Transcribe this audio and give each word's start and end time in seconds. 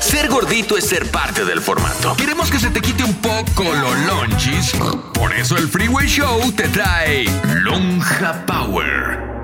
Ser 0.00 0.28
gordito 0.28 0.76
es 0.76 0.88
ser 0.88 1.10
parte 1.10 1.44
del 1.44 1.60
formato. 1.60 2.14
Queremos 2.16 2.50
que 2.50 2.58
se 2.58 2.70
te 2.70 2.80
quite 2.80 3.04
un 3.04 3.14
poco 3.14 3.64
lo 3.64 3.94
lonchis. 4.06 4.72
Por 5.14 5.32
eso 5.32 5.56
el 5.56 5.68
Freeway 5.68 6.06
Show 6.06 6.52
te 6.52 6.68
trae 6.68 7.24
Lonja 7.62 8.44
Power. 8.46 9.37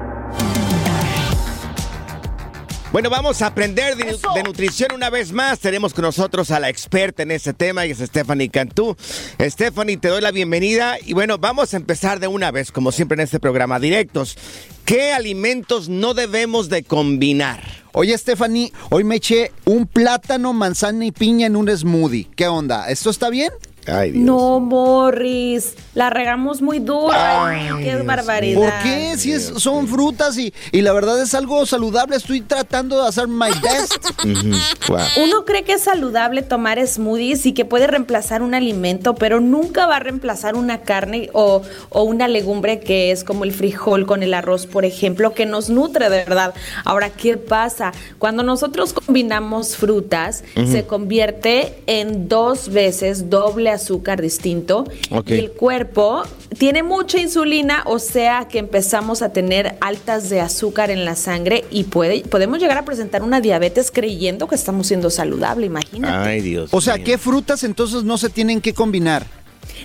Bueno, 2.94 3.10
vamos 3.10 3.42
a 3.42 3.48
aprender 3.48 3.96
de, 3.96 4.04
de 4.04 4.42
nutrición 4.44 4.92
una 4.92 5.10
vez 5.10 5.32
más. 5.32 5.58
Tenemos 5.58 5.92
con 5.92 6.04
nosotros 6.04 6.52
a 6.52 6.60
la 6.60 6.68
experta 6.68 7.24
en 7.24 7.32
ese 7.32 7.52
tema 7.52 7.84
y 7.84 7.90
es 7.90 7.98
Stephanie 7.98 8.50
Cantú. 8.50 8.96
Stephanie, 9.40 9.96
te 9.96 10.06
doy 10.06 10.20
la 10.20 10.30
bienvenida 10.30 10.96
y 11.04 11.12
bueno, 11.12 11.38
vamos 11.38 11.74
a 11.74 11.76
empezar 11.76 12.20
de 12.20 12.28
una 12.28 12.52
vez, 12.52 12.70
como 12.70 12.92
siempre 12.92 13.16
en 13.16 13.22
este 13.22 13.40
programa, 13.40 13.80
directos. 13.80 14.38
¿Qué 14.84 15.12
alimentos 15.12 15.88
no 15.88 16.14
debemos 16.14 16.68
de 16.68 16.84
combinar? 16.84 17.64
Oye, 17.94 18.16
Stephanie, 18.16 18.72
hoy 18.90 19.02
me 19.02 19.16
eché 19.16 19.50
un 19.64 19.88
plátano, 19.88 20.52
manzana 20.52 21.04
y 21.04 21.10
piña 21.10 21.48
en 21.48 21.56
un 21.56 21.76
smoothie. 21.76 22.28
¿Qué 22.36 22.46
onda? 22.46 22.88
¿Esto 22.88 23.10
está 23.10 23.28
bien? 23.28 23.50
Ay, 23.86 24.12
Dios. 24.12 24.24
No, 24.24 24.60
Morris, 24.60 25.74
la 25.94 26.10
regamos 26.10 26.62
muy 26.62 26.78
duro. 26.78 27.10
Ay, 27.12 27.68
qué 27.82 27.96
barbaridad. 27.96 28.58
¿Por 28.60 28.72
qué? 28.82 29.14
Si 29.16 29.32
es- 29.32 29.52
son 29.58 29.86
frutas 29.88 30.36
y, 30.38 30.52
y 30.72 30.80
la 30.82 30.92
verdad 30.92 31.20
es 31.22 31.34
algo 31.34 31.64
saludable. 31.66 32.16
Estoy 32.16 32.40
tratando 32.40 33.02
de 33.02 33.08
hacer 33.08 33.28
my 33.28 33.50
best. 33.62 33.94
Wow. 34.88 34.98
Uno 35.24 35.44
cree 35.44 35.64
que 35.64 35.74
es 35.74 35.82
saludable 35.82 36.42
tomar 36.42 36.84
smoothies 36.86 37.46
y 37.46 37.52
que 37.52 37.64
puede 37.64 37.86
reemplazar 37.86 38.42
un 38.42 38.54
alimento, 38.54 39.14
pero 39.14 39.40
nunca 39.40 39.86
va 39.86 39.96
a 39.96 40.00
reemplazar 40.00 40.56
una 40.56 40.82
carne 40.82 41.30
o, 41.32 41.62
o 41.88 42.02
una 42.02 42.28
legumbre 42.28 42.80
que 42.80 43.10
es 43.10 43.24
como 43.24 43.44
el 43.44 43.52
frijol 43.52 44.04
con 44.06 44.22
el 44.22 44.34
arroz, 44.34 44.66
por 44.66 44.84
ejemplo, 44.84 45.32
que 45.32 45.46
nos 45.46 45.70
nutre 45.70 46.10
de 46.10 46.18
verdad. 46.24 46.54
Ahora, 46.84 47.10
¿qué 47.10 47.36
pasa? 47.38 47.92
Cuando 48.18 48.42
nosotros 48.42 48.92
combinamos 48.92 49.76
frutas, 49.76 50.44
se 50.54 50.84
convierte 50.86 51.74
en 51.86 52.28
dos 52.28 52.68
veces 52.68 53.30
doble 53.30 53.70
azúcar 53.74 54.22
distinto 54.22 54.84
y 55.26 55.34
el 55.34 55.52
cuerpo 55.52 56.22
tiene 56.58 56.82
mucha 56.82 57.20
insulina, 57.20 57.82
o 57.86 57.98
sea 57.98 58.46
que 58.48 58.58
empezamos 58.58 59.22
a 59.22 59.32
tener 59.32 59.76
altas 59.80 60.30
de 60.30 60.40
azúcar 60.40 60.90
en 60.90 61.04
la 61.04 61.16
sangre 61.16 61.64
y 61.70 61.84
puede, 61.84 62.22
podemos 62.22 62.58
llegar 62.58 62.78
a 62.78 62.84
presentar 62.84 63.22
una 63.22 63.40
diabetes 63.40 63.90
creyendo 63.90 64.46
que 64.48 64.54
estamos 64.54 64.86
siendo 64.86 65.10
saludable, 65.10 65.66
imagínate. 65.66 66.28
Ay, 66.28 66.40
Dios. 66.40 66.70
O 66.72 66.80
sea, 66.80 66.96
mío. 66.96 67.04
¿qué 67.04 67.18
frutas 67.18 67.64
entonces 67.64 68.04
no 68.04 68.18
se 68.18 68.30
tienen 68.30 68.60
que 68.60 68.72
combinar? 68.74 69.26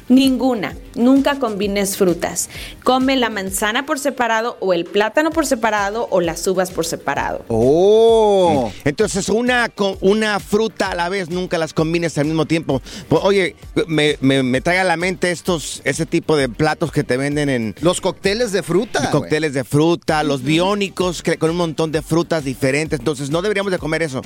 Ninguna, 0.09 0.75
nunca 0.95 1.37
combines 1.39 1.95
frutas. 1.95 2.49
Come 2.83 3.15
la 3.15 3.29
manzana 3.29 3.85
por 3.85 3.99
separado 3.99 4.57
o 4.59 4.73
el 4.73 4.85
plátano 4.85 5.29
por 5.29 5.45
separado 5.45 6.07
o 6.09 6.19
las 6.19 6.45
uvas 6.47 6.71
por 6.71 6.85
separado. 6.85 7.45
Oh. 7.47 8.71
Entonces, 8.85 9.29
una, 9.29 9.69
con 9.69 9.97
una 10.01 10.39
fruta 10.39 10.89
a 10.91 10.95
la 10.95 11.09
vez, 11.09 11.29
nunca 11.29 11.57
las 11.57 11.73
combines 11.73 12.17
al 12.17 12.25
mismo 12.25 12.45
tiempo. 12.45 12.81
Pues, 13.07 13.21
Oye, 13.23 13.55
me, 13.87 14.17
me, 14.21 14.41
me 14.43 14.61
trae 14.61 14.79
a 14.79 14.83
la 14.83 14.97
mente 14.97 15.29
estos, 15.31 15.81
ese 15.83 16.05
tipo 16.05 16.35
de 16.35 16.49
platos 16.49 16.91
que 16.91 17.03
te 17.03 17.15
venden 17.15 17.49
en 17.49 17.75
Los 17.81 18.01
cócteles 18.01 18.51
de 18.51 18.63
fruta. 18.63 19.11
cócteles 19.11 19.53
de 19.53 19.63
fruta, 19.63 20.23
los 20.23 20.41
biónicos, 20.43 21.21
que, 21.21 21.37
con 21.37 21.51
un 21.51 21.57
montón 21.57 21.91
de 21.91 22.01
frutas 22.01 22.43
diferentes. 22.43 22.99
Entonces, 22.99 23.29
no 23.29 23.41
deberíamos 23.41 23.71
de 23.71 23.77
comer 23.77 24.01
eso. 24.01 24.21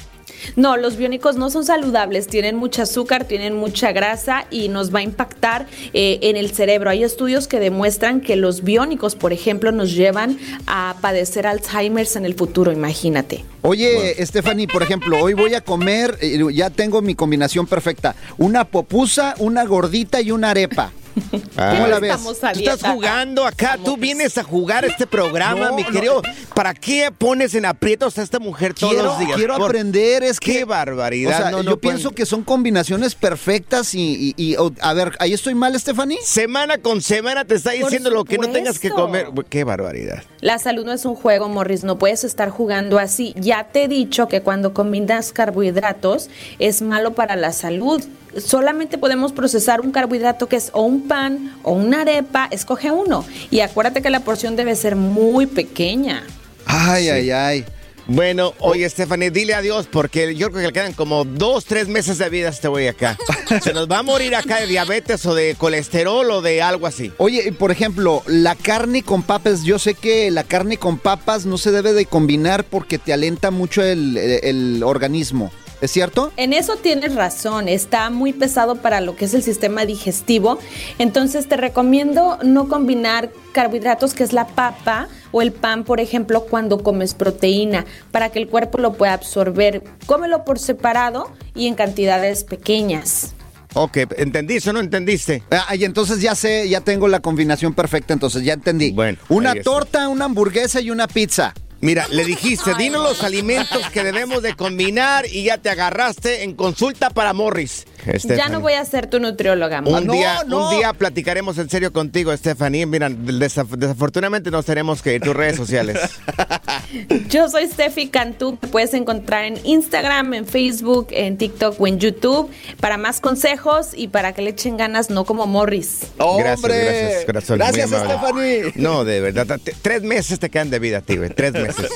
No, 0.55 0.77
los 0.77 0.95
biónicos 0.97 1.35
no 1.35 1.49
son 1.49 1.65
saludables, 1.65 2.27
tienen 2.27 2.55
mucha 2.55 2.83
azúcar, 2.83 3.25
tienen 3.25 3.55
mucha 3.55 3.91
grasa 3.91 4.45
y 4.49 4.69
nos 4.69 4.93
va 4.93 4.99
a 4.99 5.03
impactar 5.03 5.67
eh, 5.93 6.19
en 6.21 6.37
el 6.37 6.51
cerebro. 6.51 6.89
Hay 6.89 7.03
estudios 7.03 7.47
que 7.47 7.59
demuestran 7.59 8.21
que 8.21 8.35
los 8.35 8.63
biónicos, 8.63 9.15
por 9.15 9.33
ejemplo, 9.33 9.71
nos 9.71 9.93
llevan 9.93 10.37
a 10.67 10.95
padecer 11.01 11.47
Alzheimer's 11.47 12.15
en 12.15 12.25
el 12.25 12.35
futuro, 12.35 12.71
imagínate. 12.71 13.45
Oye, 13.61 14.15
Stephanie, 14.25 14.67
por 14.67 14.83
ejemplo, 14.83 15.21
hoy 15.21 15.33
voy 15.33 15.53
a 15.53 15.61
comer, 15.61 16.17
eh, 16.21 16.39
ya 16.53 16.69
tengo 16.69 17.01
mi 17.01 17.15
combinación 17.15 17.65
perfecta. 17.65 18.15
Una 18.37 18.65
popusa, 18.65 19.35
una 19.39 19.63
gordita 19.65 20.19
y 20.21 20.31
una 20.31 20.51
arepa. 20.51 20.91
¿Cómo 21.13 21.87
la 21.87 21.99
ves? 21.99 22.11
Estamos 22.11 22.39
Tú 22.39 22.59
estás 22.59 22.81
jugando 22.83 23.45
acá, 23.45 23.77
tú 23.83 23.97
vienes 23.97 24.37
a 24.37 24.43
jugar 24.43 24.85
este 24.85 25.05
programa, 25.07 25.69
No, 25.69 25.75
mi 25.75 25.83
no. 25.83 25.89
querido. 25.91 26.21
¿Para 26.55 26.73
qué 26.73 27.09
pones 27.17 27.53
en 27.55 27.65
aprietos 27.65 28.17
a 28.17 28.23
esta 28.23 28.39
mujer 28.39 28.73
todos 28.73 28.93
Quiero, 28.93 29.07
los 29.09 29.19
días? 29.19 29.35
quiero 29.35 29.57
Por- 29.57 29.65
aprender, 29.69 30.23
es 30.23 30.39
que... 30.39 30.53
Qué 30.53 30.65
barbaridad. 30.65 31.33
O 31.33 31.41
sea, 31.41 31.51
no, 31.51 31.57
no 31.63 31.71
yo 31.71 31.77
pueden- 31.79 31.97
pienso 31.97 32.11
que 32.15 32.25
son 32.25 32.43
combinaciones 32.43 33.15
perfectas 33.15 33.93
y, 33.95 34.33
y- 34.37 34.43
y, 34.51 34.55
o- 34.57 34.71
a 34.81 34.93
ver, 34.93 35.13
¿ahí 35.19 35.33
estoy 35.33 35.55
mal, 35.55 35.79
Stephanie? 35.79 36.17
Semana 36.23 36.77
con 36.77 37.01
semana 37.01 37.45
te 37.45 37.55
está 37.55 37.71
diciendo 37.71 38.09
lo 38.09 38.25
que 38.25 38.37
no 38.37 38.49
tengas 38.49 38.79
que 38.79 38.89
comer. 38.89 39.27
Qué 39.49 39.63
barbaridad. 39.63 40.23
La 40.41 40.59
salud 40.59 40.85
no 40.85 40.91
es 40.93 41.05
un 41.05 41.15
juego, 41.15 41.49
Morris, 41.49 41.83
no 41.83 41.97
puedes 41.97 42.23
estar 42.23 42.49
jugando 42.49 42.99
así. 42.99 43.33
Ya 43.37 43.65
te 43.65 43.83
he 43.83 43.87
dicho 43.87 44.27
que 44.27 44.41
cuando 44.41 44.73
combinas 44.73 45.31
carbohidratos 45.31 46.29
es 46.59 46.81
malo 46.81 47.13
para 47.13 47.35
la 47.35 47.51
salud. 47.51 48.03
Solamente 48.39 48.97
podemos 48.97 49.31
procesar 49.31 49.81
un 49.81 49.91
carbohidrato 49.91 50.47
que 50.47 50.55
es 50.55 50.69
o 50.73 50.81
un 50.81 51.07
pan 51.07 51.55
o 51.63 51.73
una 51.73 52.01
arepa, 52.01 52.47
escoge 52.51 52.91
uno. 52.91 53.25
Y 53.51 53.59
acuérdate 53.59 54.01
que 54.01 54.09
la 54.09 54.21
porción 54.21 54.55
debe 54.55 54.75
ser 54.75 54.95
muy 54.95 55.45
pequeña. 55.45 56.23
Ay, 56.65 57.09
ay, 57.09 57.31
ay. 57.31 57.65
Bueno, 58.05 58.53
oye, 58.59 58.89
Stephanie, 58.89 59.31
dile 59.31 59.53
adiós 59.53 59.87
porque 59.89 60.35
yo 60.35 60.49
creo 60.49 60.59
que 60.59 60.67
le 60.67 60.73
quedan 60.73 60.91
como 60.91 61.23
dos, 61.23 61.63
tres 61.63 61.87
meses 61.87 62.17
de 62.17 62.27
vida 62.27 62.47
a 62.47 62.51
este 62.51 62.67
güey 62.67 62.89
acá. 62.89 63.17
Se 63.63 63.71
nos 63.71 63.89
va 63.89 63.99
a 63.99 64.03
morir 64.03 64.35
acá 64.35 64.59
de 64.59 64.67
diabetes 64.67 65.25
o 65.25 65.33
de 65.33 65.55
colesterol 65.55 66.29
o 66.29 66.41
de 66.41 66.61
algo 66.61 66.85
así. 66.85 67.13
Oye, 67.17 67.43
y 67.47 67.51
por 67.51 67.71
ejemplo, 67.71 68.21
la 68.27 68.55
carne 68.55 69.03
con 69.03 69.23
papas, 69.23 69.63
yo 69.63 69.79
sé 69.79 69.93
que 69.93 70.29
la 70.31 70.43
carne 70.43 70.75
con 70.75 70.97
papas 70.97 71.45
no 71.45 71.57
se 71.57 71.71
debe 71.71 71.93
de 71.93 72.05
combinar 72.05 72.65
porque 72.65 72.97
te 72.99 73.13
alenta 73.13 73.51
mucho 73.51 73.81
el, 73.81 74.17
el- 74.17 74.39
el 74.43 74.83
organismo. 74.83 75.53
¿Es 75.83 75.91
cierto? 75.91 76.31
En 76.37 76.53
eso 76.53 76.77
tienes 76.77 77.13
razón, 77.13 77.67
está 77.67 78.09
muy 78.09 78.31
pesado 78.31 78.77
para 78.77 79.01
lo 79.01 79.17
que 79.17 79.25
es 79.25 79.33
el 79.33 79.43
sistema 79.43 79.85
digestivo. 79.85 80.57
Entonces 80.97 81.49
te 81.49 81.57
recomiendo 81.57 82.39
no 82.41 82.69
combinar 82.69 83.31
carbohidratos, 83.51 84.13
que 84.13 84.23
es 84.23 84.31
la 84.31 84.47
papa, 84.47 85.09
o 85.33 85.41
el 85.41 85.51
pan, 85.51 85.83
por 85.83 85.99
ejemplo, 85.99 86.45
cuando 86.45 86.81
comes 86.81 87.13
proteína, 87.13 87.83
para 88.11 88.29
que 88.29 88.39
el 88.39 88.47
cuerpo 88.47 88.77
lo 88.77 88.93
pueda 88.93 89.11
absorber. 89.11 89.83
Cómelo 90.05 90.45
por 90.45 90.57
separado 90.57 91.29
y 91.53 91.67
en 91.67 91.75
cantidades 91.75 92.45
pequeñas. 92.45 93.33
Ok, 93.73 93.97
¿entendiste 94.17 94.69
o 94.69 94.73
no 94.73 94.79
entendiste? 94.79 95.43
Ah, 95.51 95.75
y 95.75 95.83
entonces 95.83 96.21
ya 96.21 96.35
sé, 96.35 96.69
ya 96.69 96.81
tengo 96.81 97.07
la 97.07 97.19
combinación 97.19 97.73
perfecta, 97.73 98.13
entonces 98.13 98.43
ya 98.43 98.53
entendí. 98.53 98.91
Bueno, 98.91 99.17
una 99.29 99.49
está. 99.49 99.63
torta, 99.63 100.07
una 100.07 100.25
hamburguesa 100.25 100.79
y 100.79 100.91
una 100.91 101.07
pizza. 101.07 101.53
Mira, 101.83 102.07
le 102.07 102.23
dijiste, 102.23 102.75
dinos 102.75 103.03
los 103.03 103.23
alimentos 103.23 103.89
que 103.89 104.05
debemos 104.05 104.41
de 104.41 104.55
combinar 104.55 105.25
y 105.25 105.43
ya 105.43 105.57
te 105.57 105.69
agarraste 105.69 106.43
en 106.43 106.55
consulta 106.55 107.09
para 107.09 107.33
Morris. 107.33 107.85
Ya 108.23 108.49
no 108.49 108.59
voy 108.59 108.73
a 108.73 108.85
ser 108.85 109.07
tu 109.07 109.19
nutrióloga. 109.19 109.81
Un, 109.85 110.05
No, 110.05 110.13
día, 110.13 110.43
no. 110.47 110.69
un 110.69 110.77
día 110.77 110.93
platicaremos 110.93 111.57
en 111.57 111.69
serio 111.69 111.91
contigo, 111.93 112.35
Stephanie. 112.35 112.85
Mira, 112.85 113.09
desaf- 113.09 113.75
desafortunadamente 113.77 114.51
nos 114.51 114.65
tenemos 114.65 115.01
que 115.01 115.15
ir 115.15 115.21
tus 115.21 115.35
redes 115.35 115.55
sociales. 115.55 115.97
Yo 117.29 117.49
soy 117.49 117.67
Steffi 117.67 118.07
Cantú. 118.09 118.57
Me 118.61 118.67
puedes 118.67 118.93
encontrar 118.93 119.45
en 119.45 119.59
Instagram, 119.65 120.33
en 120.33 120.45
Facebook, 120.45 121.07
en 121.11 121.37
TikTok 121.37 121.79
o 121.79 121.87
en 121.87 121.99
YouTube 121.99 122.49
para 122.79 122.97
más 122.97 123.19
consejos 123.19 123.89
y 123.95 124.07
para 124.09 124.33
que 124.33 124.41
le 124.41 124.51
echen 124.51 124.77
ganas, 124.77 125.09
no 125.09 125.25
como 125.25 125.45
Morris. 125.47 125.99
Gracias, 126.17 126.57
¡Hombre! 126.63 126.83
gracias, 126.85 127.25
corazón. 127.25 127.57
Gracias. 127.59 127.89
Stephanie. 127.89 128.73
No, 128.75 129.03
de 129.03 129.21
verdad. 129.21 129.59
te- 129.63 129.73
Tres 129.81 130.03
meses 130.03 130.39
te 130.39 130.49
quedan 130.49 130.69
de 130.69 130.79
vida 130.79 130.97
a 130.99 131.01
ti, 131.01 131.17
güey. 131.17 131.29
Tres 131.29 131.53
meses. 131.53 131.89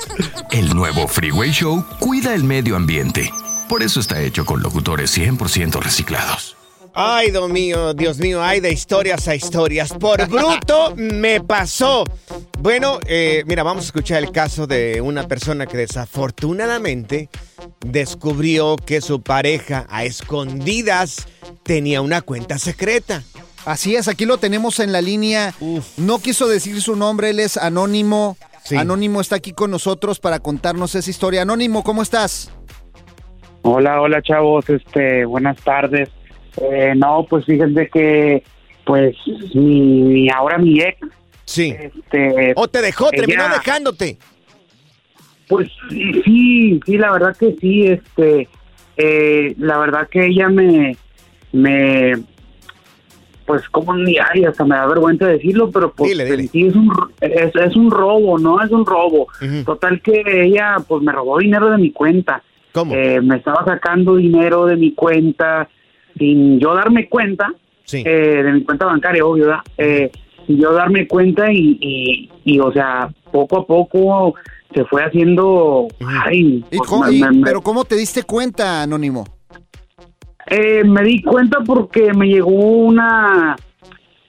El 0.51 0.69
nuevo 0.75 1.07
Freeway 1.07 1.51
Show 1.51 1.86
cuida 2.00 2.33
el 2.33 2.44
medio 2.44 2.75
ambiente. 2.75 3.30
Por 3.69 3.83
eso 3.83 3.99
está 3.99 4.21
hecho 4.21 4.45
con 4.45 4.61
locutores 4.61 5.17
100% 5.17 5.81
reciclados. 5.81 6.55
Ay, 6.99 7.29
Dios 7.29 7.49
mío, 7.49 7.93
Dios 7.93 8.17
mío, 8.17 8.41
ay, 8.41 8.59
de 8.59 8.71
historias 8.71 9.27
a 9.27 9.35
historias. 9.35 9.93
Por 9.93 10.27
bruto 10.27 10.95
me 10.95 11.41
pasó. 11.41 12.05
Bueno, 12.59 12.99
eh, 13.05 13.43
mira, 13.45 13.61
vamos 13.61 13.83
a 13.83 13.87
escuchar 13.87 14.23
el 14.23 14.31
caso 14.31 14.65
de 14.65 14.99
una 15.01 15.27
persona 15.27 15.67
que 15.67 15.77
desafortunadamente 15.77 17.29
descubrió 17.85 18.77
que 18.77 19.01
su 19.01 19.21
pareja 19.21 19.85
a 19.89 20.05
escondidas 20.05 21.27
tenía 21.61 22.01
una 22.01 22.21
cuenta 22.21 22.57
secreta. 22.57 23.21
Así 23.65 23.95
es, 23.95 24.07
aquí 24.07 24.25
lo 24.25 24.39
tenemos 24.39 24.79
en 24.79 24.91
la 24.91 25.01
línea. 25.01 25.53
No 25.97 26.17
quiso 26.17 26.47
decir 26.47 26.81
su 26.81 26.95
nombre, 26.95 27.29
él 27.29 27.39
es 27.39 27.57
Anónimo. 27.57 28.37
Sí. 28.63 28.75
Anónimo 28.75 29.21
está 29.21 29.35
aquí 29.35 29.51
con 29.51 29.69
nosotros 29.69 30.19
para 30.19 30.39
contarnos 30.39 30.95
esa 30.95 31.09
historia. 31.09 31.43
Anónimo, 31.43 31.83
¿cómo 31.83 32.01
estás? 32.01 32.49
Hola, 33.69 33.99
hola 34.01 34.21
chavos, 34.21 34.69
este, 34.69 35.25
buenas 35.25 35.57
tardes. 35.57 36.09
Eh, 36.61 36.93
no, 36.95 37.25
pues 37.29 37.43
fíjense 37.43 37.89
que, 37.89 38.41
pues, 38.85 39.13
mi, 39.53 39.81
mi- 39.81 40.29
ahora 40.29 40.57
mi 40.57 40.79
ex, 40.79 40.97
Sí. 41.43 41.75
este, 41.77 42.53
O 42.55 42.69
te 42.69 42.81
dejó, 42.81 43.09
terminó 43.09 43.43
ella- 43.45 43.55
dejándote. 43.55 44.17
pues 45.49 45.69
sí, 45.89 46.79
sí, 46.85 46.97
la 46.97 47.11
verdad 47.11 47.35
que 47.35 47.57
sí, 47.59 47.87
este, 47.87 48.47
eh, 48.95 49.53
la 49.57 49.77
verdad 49.79 50.07
que 50.09 50.27
ella 50.27 50.47
me, 50.47 50.95
me, 51.51 52.13
pues 53.45 53.67
como 53.67 53.93
ni 53.97 54.15
ay, 54.17 54.45
hasta 54.45 54.63
me 54.63 54.75
da 54.77 54.87
vergüenza 54.87 55.27
decirlo, 55.27 55.71
pero 55.71 55.91
pues 55.91 56.11
Dile, 56.11 56.23
dile. 56.23 56.43
en 56.43 56.49
sí 56.49 56.67
es 56.67 56.73
un, 56.75 56.89
es, 57.19 57.53
es 57.53 57.75
un 57.75 57.91
robo, 57.91 58.39
¿no? 58.39 58.63
Es 58.63 58.71
un 58.71 58.85
robo. 58.85 59.27
Total 59.65 60.01
que 60.01 60.23
ella, 60.45 60.77
pues 60.87 61.03
me 61.03 61.11
robó 61.11 61.37
dinero 61.39 61.69
de 61.69 61.77
mi 61.77 61.91
cuenta. 61.91 62.41
¿Cómo? 62.77 62.94
Eh, 62.95 63.19
me 63.21 63.38
estaba 63.38 63.65
sacando 63.65 64.15
dinero 64.18 64.65
de 64.65 64.75
mi 64.77 64.94
cuenta 64.94 65.68
sin 66.18 66.59
yo 66.59 66.74
darme 66.75 67.09
cuenta, 67.09 67.51
Sí. 67.85 68.03
eh, 68.06 68.44
de 68.44 68.51
mi 68.53 68.63
cuenta 68.63 68.85
bancaria, 68.85 69.25
obvio, 69.25 69.45
¿verdad? 69.47 69.62
Eh, 69.77 70.12
sin 70.45 70.59
yo 70.59 70.74
darme 70.74 71.07
cuenta 71.07 71.51
y, 71.51 71.77
y, 71.81 72.29
y, 72.45 72.59
o 72.59 72.71
sea, 72.71 73.09
poco 73.31 73.59
a 73.59 73.65
poco 73.65 74.35
se 74.75 74.83
fue 74.85 75.03
haciendo, 75.03 75.88
ay, 76.25 76.63
¿Y 76.71 76.77
pues, 76.77 76.89
cómo- 76.89 77.06
me- 77.06 77.13
y- 77.13 77.21
me- 77.21 77.31
me- 77.31 77.44
pero 77.45 77.62
¿cómo 77.62 77.83
te 77.85 77.95
diste 77.95 78.24
cuenta, 78.24 78.83
Anónimo? 78.83 79.23
eh, 80.50 80.83
me 80.85 81.03
di 81.03 81.21
cuenta 81.23 81.59
porque 81.65 82.13
me 82.13 82.27
llegó 82.27 82.51
una 82.51 83.56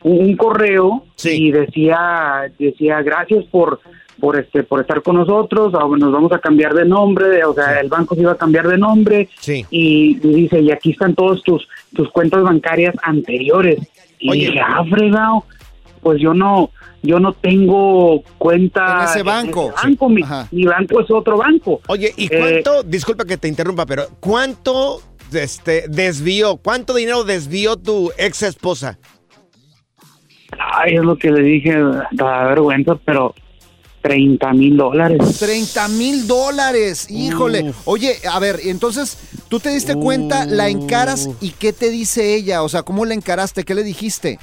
un, 0.03 0.19
un 0.21 0.37
correo 0.37 1.05
Sí. 1.17 1.47
y 1.49 1.51
decía 1.53 2.51
decía 2.59 3.03
gracias 3.03 3.44
por 3.47 3.81
por 4.20 4.38
este 4.38 4.62
por 4.65 4.81
estar 4.81 5.03
con 5.03 5.17
nosotros 5.17 5.73
ah, 5.75 5.87
nos 5.99 6.12
vamos 6.12 6.32
a 6.32 6.38
cambiar 6.38 6.75
de 6.75 6.85
nombre 6.85 7.29
de- 7.29 7.44
o 7.44 7.55
sea 7.55 7.81
el 7.81 7.88
banco 7.88 8.15
se 8.15 8.23
iba 8.23 8.32
a 8.32 8.37
cambiar 8.37 8.67
de 8.69 8.76
nombre 8.79 9.29
Sí. 9.41 9.65
y, 9.70 10.17
y 10.23 10.35
dice 10.35 10.61
y 10.61 10.70
aquí 10.73 10.91
están 10.91 11.15
todos 11.15 11.43
tus 11.43 11.67
tus 11.94 12.11
cuentas 12.11 12.43
bancarias 12.43 12.94
anteriores 13.03 13.79
y 14.19 14.31
Oye. 14.31 14.47
dije 14.47 14.61
ah 14.61 14.85
fregado 14.91 15.44
pues 16.03 16.20
yo 16.20 16.35
no 16.35 16.70
yo 17.03 17.20
no 17.20 17.32
tengo 17.32 18.23
cuenta 18.38 19.03
En 19.03 19.09
ese 19.09 19.23
banco. 19.23 19.73
banco. 19.82 20.09
Mi, 20.09 20.23
Ajá. 20.23 20.49
mi 20.50 20.65
banco 20.65 21.00
es 21.00 21.09
otro 21.12 21.37
banco 21.38 21.81
Oye, 21.87 22.12
¿y 22.17 22.25
Eh, 22.26 22.38
cuánto, 22.65 22.82
disculpa 22.82 23.25
que 23.25 23.37
te 23.37 23.47
interrumpa, 23.47 23.87
pero 23.87 24.05
cuánto 24.19 25.00
este, 25.32 25.85
desvió, 25.88 26.56
cuánto 26.56 26.94
dinero 26.94 27.23
desvió 27.23 27.76
tu 27.76 28.11
ex 28.19 28.43
esposa? 28.43 28.99
Ay, 30.59 30.94
es 30.94 31.03
lo 31.03 31.17
que 31.17 31.31
le 31.31 31.43
dije, 31.43 31.76
da 32.12 32.44
vergüenza, 32.49 32.97
pero 33.05 33.35
30 34.03 34.53
mil 34.53 34.77
dólares. 34.77 35.39
30 35.39 35.89
mil 35.89 36.27
dólares, 36.27 37.11
híjole. 37.11 37.73
Oye, 37.85 38.15
a 38.31 38.39
ver, 38.39 38.61
entonces 38.65 39.19
tú 39.49 39.61
te 39.61 39.71
diste 39.71 39.95
cuenta, 39.97 40.47
la 40.47 40.69
encaras 40.69 41.29
y 41.41 41.50
¿qué 41.50 41.73
te 41.73 41.91
dice 41.91 42.35
ella? 42.35 42.62
O 42.62 42.69
sea, 42.69 42.83
¿cómo 42.83 43.05
la 43.05 43.15
encaraste? 43.15 43.65
¿Qué 43.65 43.75
le 43.75 43.83
dijiste? 43.83 44.39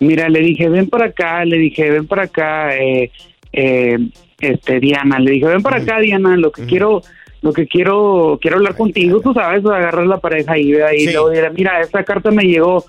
Mira, 0.00 0.28
le 0.28 0.40
dije, 0.40 0.68
ven 0.68 0.88
para 0.88 1.06
acá, 1.06 1.44
le 1.44 1.58
dije, 1.58 1.90
ven 1.90 2.06
para 2.06 2.24
acá, 2.24 2.76
eh, 2.76 3.10
eh, 3.52 3.98
este, 4.40 4.78
Diana, 4.78 5.18
le 5.18 5.32
dije, 5.32 5.46
ven 5.46 5.62
para 5.62 5.78
acá, 5.78 5.98
Diana, 5.98 6.36
lo 6.36 6.52
que 6.52 6.64
quiero, 6.66 7.02
lo 7.42 7.52
que 7.52 7.66
quiero, 7.66 8.38
quiero 8.40 8.58
hablar 8.58 8.76
contigo, 8.76 9.20
tú 9.20 9.32
sabes, 9.34 9.64
agarrar 9.64 10.06
la 10.06 10.18
pareja 10.18 10.56
y, 10.56 10.72
y 10.72 11.00
Sí. 11.06 11.12
luego 11.12 11.30
diré, 11.30 11.50
mira, 11.50 11.80
esta 11.80 12.04
carta 12.04 12.30
me 12.30 12.44
llegó 12.44 12.84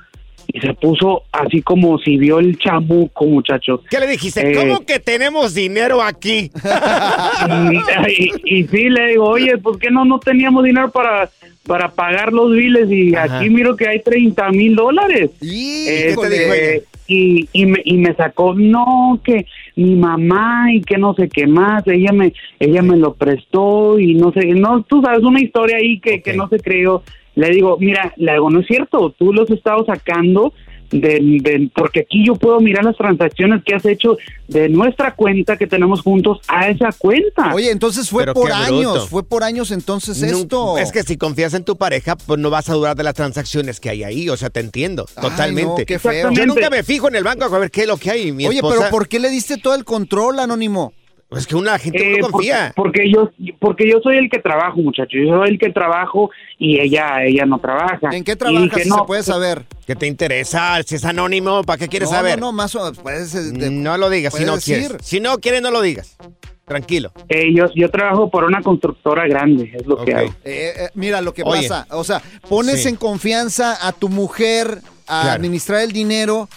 y 0.52 0.60
se 0.62 0.74
puso 0.74 1.24
así 1.32 1.62
como 1.62 2.00
si 2.00 2.18
vio 2.18 2.40
el 2.40 2.58
chamuco, 2.58 3.26
muchacho. 3.26 3.84
¿Qué 3.90 4.00
le 4.00 4.08
dijiste? 4.08 4.52
Eh. 4.52 4.56
¿Cómo 4.56 4.84
que 4.86 5.00
tenemos 5.00 5.54
dinero 5.54 6.02
aquí? 6.02 6.50
y, 8.08 8.24
y- 8.24 8.60
y 8.60 8.64
sí, 8.68 8.90
le 8.90 9.08
digo, 9.10 9.26
oye, 9.30 9.58
¿por 9.60 9.78
qué 9.80 9.90
no, 9.92 10.06
no 10.06 10.20
teníamos 10.20 10.64
dinero 10.64 10.90
para, 10.92 11.30
para 11.68 11.90
pagar 11.92 12.34
los 12.34 12.52
biles? 12.52 12.90
Y 12.92 13.14
Ajá. 13.16 13.38
aquí 13.40 13.50
miro 13.50 13.76
que 13.76 13.88
hay 13.88 14.00
30 14.02 14.50
mil 14.52 14.76
dólares. 14.76 15.30
¿Qué 15.40 16.10
Híjole. 16.12 16.30
te 16.30 16.40
dijo 16.44 16.54
ella? 16.54 16.84
y, 17.12 17.50
y, 17.54 17.66
me, 17.66 17.82
y 17.86 17.98
me 17.98 18.14
sacó, 18.14 18.54
no, 18.54 19.20
que 19.24 19.46
mi 19.76 19.96
mamá 19.96 20.72
y 20.72 20.82
que 20.82 20.98
no 20.98 21.16
sé 21.16 21.28
qué 21.28 21.48
más, 21.48 21.82
ella 21.88 22.12
me 22.12 22.34
ella 22.60 22.84
me 22.84 22.98
lo 22.98 23.16
prestó 23.16 23.98
y 24.00 24.14
no 24.14 24.32
sé, 24.32 24.46
no, 24.54 24.84
tú 24.84 25.02
sabes, 25.04 25.24
una 25.24 25.42
historia 25.42 25.78
ahí 25.78 26.00
que, 26.00 26.22
que 26.22 26.34
no 26.34 26.48
se 26.50 26.60
creyó. 26.60 27.02
Le 27.40 27.50
digo, 27.52 27.78
mira, 27.80 28.14
le 28.18 28.34
digo, 28.34 28.50
no 28.50 28.60
es 28.60 28.68
cierto, 28.68 29.14
tú 29.18 29.32
los 29.34 29.50
has 29.50 29.58
estado 29.58 29.86
sacando 29.86 30.54
de, 30.92 31.20
de- 31.42 31.70
porque 31.76 32.00
aquí 32.02 32.26
yo 32.26 32.34
puedo 32.36 32.60
mirar 32.60 32.84
las 32.84 32.98
transacciones 32.98 33.64
que 33.64 33.76
has 33.76 33.86
hecho 33.86 34.18
de 34.48 34.68
nuestra 34.70 35.14
cuenta 35.14 35.56
que 35.56 35.68
tenemos 35.68 36.02
juntos 36.02 36.40
a 36.48 36.68
esa 36.68 36.90
cuenta. 36.98 37.54
Oye, 37.54 37.70
entonces 37.72 38.10
fue 38.10 38.24
Pero 38.24 38.34
por 38.34 38.46
bruto. 38.50 38.56
años, 38.58 39.08
fue 39.08 39.24
por 39.24 39.44
años 39.44 39.70
entonces 39.72 40.22
esto. 40.24 40.78
Es 40.80 40.92
que 40.92 41.04
si 41.04 41.16
confías 41.16 41.54
en 41.54 41.64
tu 41.64 41.78
pareja, 41.78 42.18
pues 42.18 42.40
no 42.40 42.50
vas 42.50 42.70
a 42.70 42.74
dudar 42.74 42.98
de 42.98 43.04
las 43.04 43.14
transacciones 43.14 43.80
que 43.80 43.90
hay 43.92 44.04
ahí. 44.04 44.30
O 44.30 44.36
sea, 44.36 44.50
te 44.50 44.60
entiendo, 44.62 45.06
Ay, 45.16 45.30
totalmente. 45.30 45.82
no, 45.82 45.86
qué 45.86 46.00
feo. 46.00 46.32
Yo 46.32 46.46
nunca 46.48 46.70
me 46.72 46.82
fijo 46.84 47.08
en 47.08 47.16
el 47.16 47.24
banco 47.24 47.46
a 47.46 47.60
ver 47.60 47.70
qué 47.72 47.82
es 47.82 47.88
lo 47.88 47.98
que 47.98 48.10
hay. 48.10 48.32
Mi 48.32 48.48
Oye, 48.48 48.56
esposa, 48.58 48.78
pero 48.80 48.90
¿por 48.90 49.08
qué 49.08 49.20
le 49.20 49.30
diste 49.30 49.58
todo 49.58 49.76
el 49.76 49.86
control, 49.86 50.40
Anónimo? 50.40 50.92
Es 51.32 51.46
que 51.46 51.56
una 51.56 51.78
gente 51.78 52.16
Eh, 52.16 52.18
no 52.22 52.30
confía. 52.32 52.74
por- 52.76 52.86
Porque 52.88 53.12
yo, 53.12 53.30
porque 53.60 53.88
yo 53.88 54.00
soy 54.02 54.18
el 54.18 54.30
que 54.32 54.40
trabajo, 54.40 54.78
muchacho. 54.78 55.16
Yo 55.16 55.30
soy 55.38 55.50
el 55.50 55.60
que 55.60 55.70
trabajo 55.70 56.32
y 56.58 56.80
ella, 56.80 57.24
ella 57.24 57.46
no 57.46 57.60
trabaja. 57.60 58.10
¿En 58.12 58.24
qué 58.24 58.36
trabajas, 58.36 58.64
dije, 58.64 58.84
si 58.84 58.90
no, 58.90 58.96
se 59.00 59.04
puede 59.04 59.22
saber? 59.24 59.64
¿Qué 59.86 59.96
te 59.96 60.08
interesa? 60.08 60.82
Si 60.84 60.96
es 60.96 61.06
anónimo, 61.06 61.64
¿para 61.64 61.78
qué 61.78 61.88
quieres 61.88 62.10
no, 62.10 62.16
saber? 62.16 62.40
No, 62.40 62.48
no, 62.48 62.52
más 62.54 62.74
o 62.76 62.92
puedes, 62.94 63.36
eh, 63.36 63.52
de- 63.52 63.70
No 63.70 63.96
lo 63.98 64.10
digas 64.10 64.34
si 64.34 64.44
no 64.44 64.56
decir. 64.56 64.78
quieres. 64.80 64.98
Si 65.06 65.20
no 65.20 65.38
quieres, 65.38 65.62
no 65.62 65.70
lo 65.70 65.82
digas. 65.82 66.18
Tranquilo. 66.66 67.12
eh, 67.30 67.52
yo, 67.52 67.66
yo 67.74 67.90
trabajo 67.90 68.30
por 68.30 68.44
una 68.44 68.62
constructora 68.62 69.28
grande, 69.28 69.72
es 69.76 69.88
lo 69.88 70.04
que 70.06 70.14
hago. 70.14 70.30
Eh, 70.44 70.72
eh, 70.78 70.90
mira 70.94 71.20
lo 71.20 71.34
que 71.34 71.42
Oye. 71.44 71.68
pasa, 71.68 71.88
o 71.90 72.04
sea, 72.04 72.22
pones 72.48 72.84
Sí. 72.84 72.90
en 72.90 72.96
confianza 72.96 73.88
a 73.88 73.92
tu 73.92 74.08
mujer 74.08 74.78
a 75.08 75.22
Claro. 75.22 75.30
administrar 75.32 75.82
el 75.82 75.92
dinero 75.92 76.48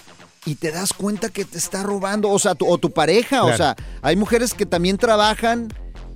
y 0.44 0.56
te 0.56 0.70
das 0.70 0.92
cuenta 0.92 1.28
que 1.28 1.44
te 1.44 1.58
está 1.58 1.82
robando, 1.82 2.28
o 2.30 2.38
sea, 2.38 2.54
tu, 2.54 2.66
o 2.68 2.78
tu 2.78 2.90
pareja, 2.90 3.44
o 3.44 3.56
sea, 3.56 3.76
hay 4.02 4.16
mujeres 4.16 4.54
que 4.54 4.66
también 4.66 4.98
trabajan 4.98 5.68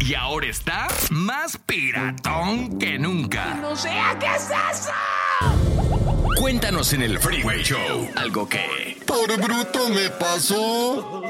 Y 0.00 0.14
ahora 0.14 0.46
está 0.48 0.88
más 1.10 1.58
piratón 1.58 2.78
que 2.78 2.98
nunca. 2.98 3.54
¡No 3.56 3.76
sea 3.76 4.16
qué 4.18 4.26
es 4.26 4.48
eso! 4.80 4.92
Cuéntanos 6.38 6.92
en 6.92 7.02
el 7.02 7.18
Freeway 7.18 7.62
Show 7.62 8.08
algo 8.16 8.48
que 8.48 8.98
Por 9.06 9.36
bruto 9.40 9.88
me 9.90 10.08
pasó. 10.10 11.24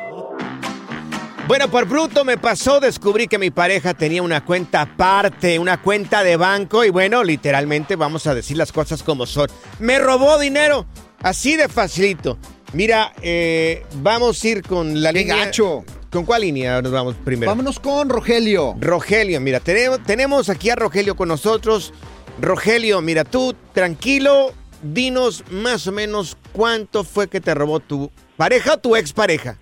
Bueno, 1.48 1.68
por 1.68 1.84
bruto 1.86 2.24
me 2.24 2.38
pasó, 2.38 2.78
descubrí 2.78 3.26
que 3.26 3.36
mi 3.36 3.50
pareja 3.50 3.92
tenía 3.92 4.22
una 4.22 4.44
cuenta 4.44 4.82
aparte, 4.82 5.58
una 5.58 5.82
cuenta 5.82 6.22
de 6.22 6.36
banco 6.36 6.84
y 6.84 6.90
bueno, 6.90 7.24
literalmente 7.24 7.96
vamos 7.96 8.28
a 8.28 8.34
decir 8.36 8.56
las 8.56 8.70
cosas 8.70 9.02
como 9.02 9.26
son. 9.26 9.48
Me 9.80 9.98
robó 9.98 10.38
dinero, 10.38 10.86
así 11.22 11.56
de 11.56 11.68
facilito. 11.68 12.38
Mira, 12.72 13.12
eh, 13.20 13.84
vamos 13.96 14.44
a 14.44 14.48
ir 14.48 14.62
con 14.62 15.02
la 15.02 15.12
¡Qué 15.12 15.20
línea. 15.20 15.46
gacho! 15.46 15.84
¿Con 16.10 16.24
cuál 16.24 16.42
línea 16.42 16.82
nos 16.82 16.90
vamos 16.90 17.14
primero? 17.24 17.50
Vámonos 17.50 17.78
con 17.78 18.08
Rogelio. 18.08 18.74
Rogelio, 18.80 19.40
mira, 19.40 19.60
tenemos, 19.60 20.02
tenemos 20.02 20.48
aquí 20.48 20.68
a 20.70 20.74
Rogelio 20.76 21.14
con 21.14 21.28
nosotros. 21.28 21.92
Rogelio, 22.40 23.00
mira, 23.00 23.22
tú 23.24 23.54
tranquilo, 23.72 24.52
dinos 24.82 25.44
más 25.50 25.86
o 25.86 25.92
menos 25.92 26.36
cuánto 26.52 27.04
fue 27.04 27.28
que 27.28 27.40
te 27.40 27.54
robó 27.54 27.78
tu 27.78 28.10
pareja 28.36 28.74
o 28.74 28.78
tu 28.78 28.96
expareja. 28.96 29.56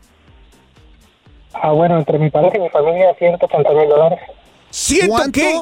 Ah, 1.52 1.72
bueno, 1.72 1.98
entre 1.98 2.18
mi 2.18 2.30
pareja 2.30 2.56
y 2.56 2.60
mi 2.60 2.68
familia, 2.70 3.14
180 3.18 3.70
mil 3.72 3.88
dólares. 3.88 4.20
¿Ciento 4.70 5.16
qué? 5.32 5.60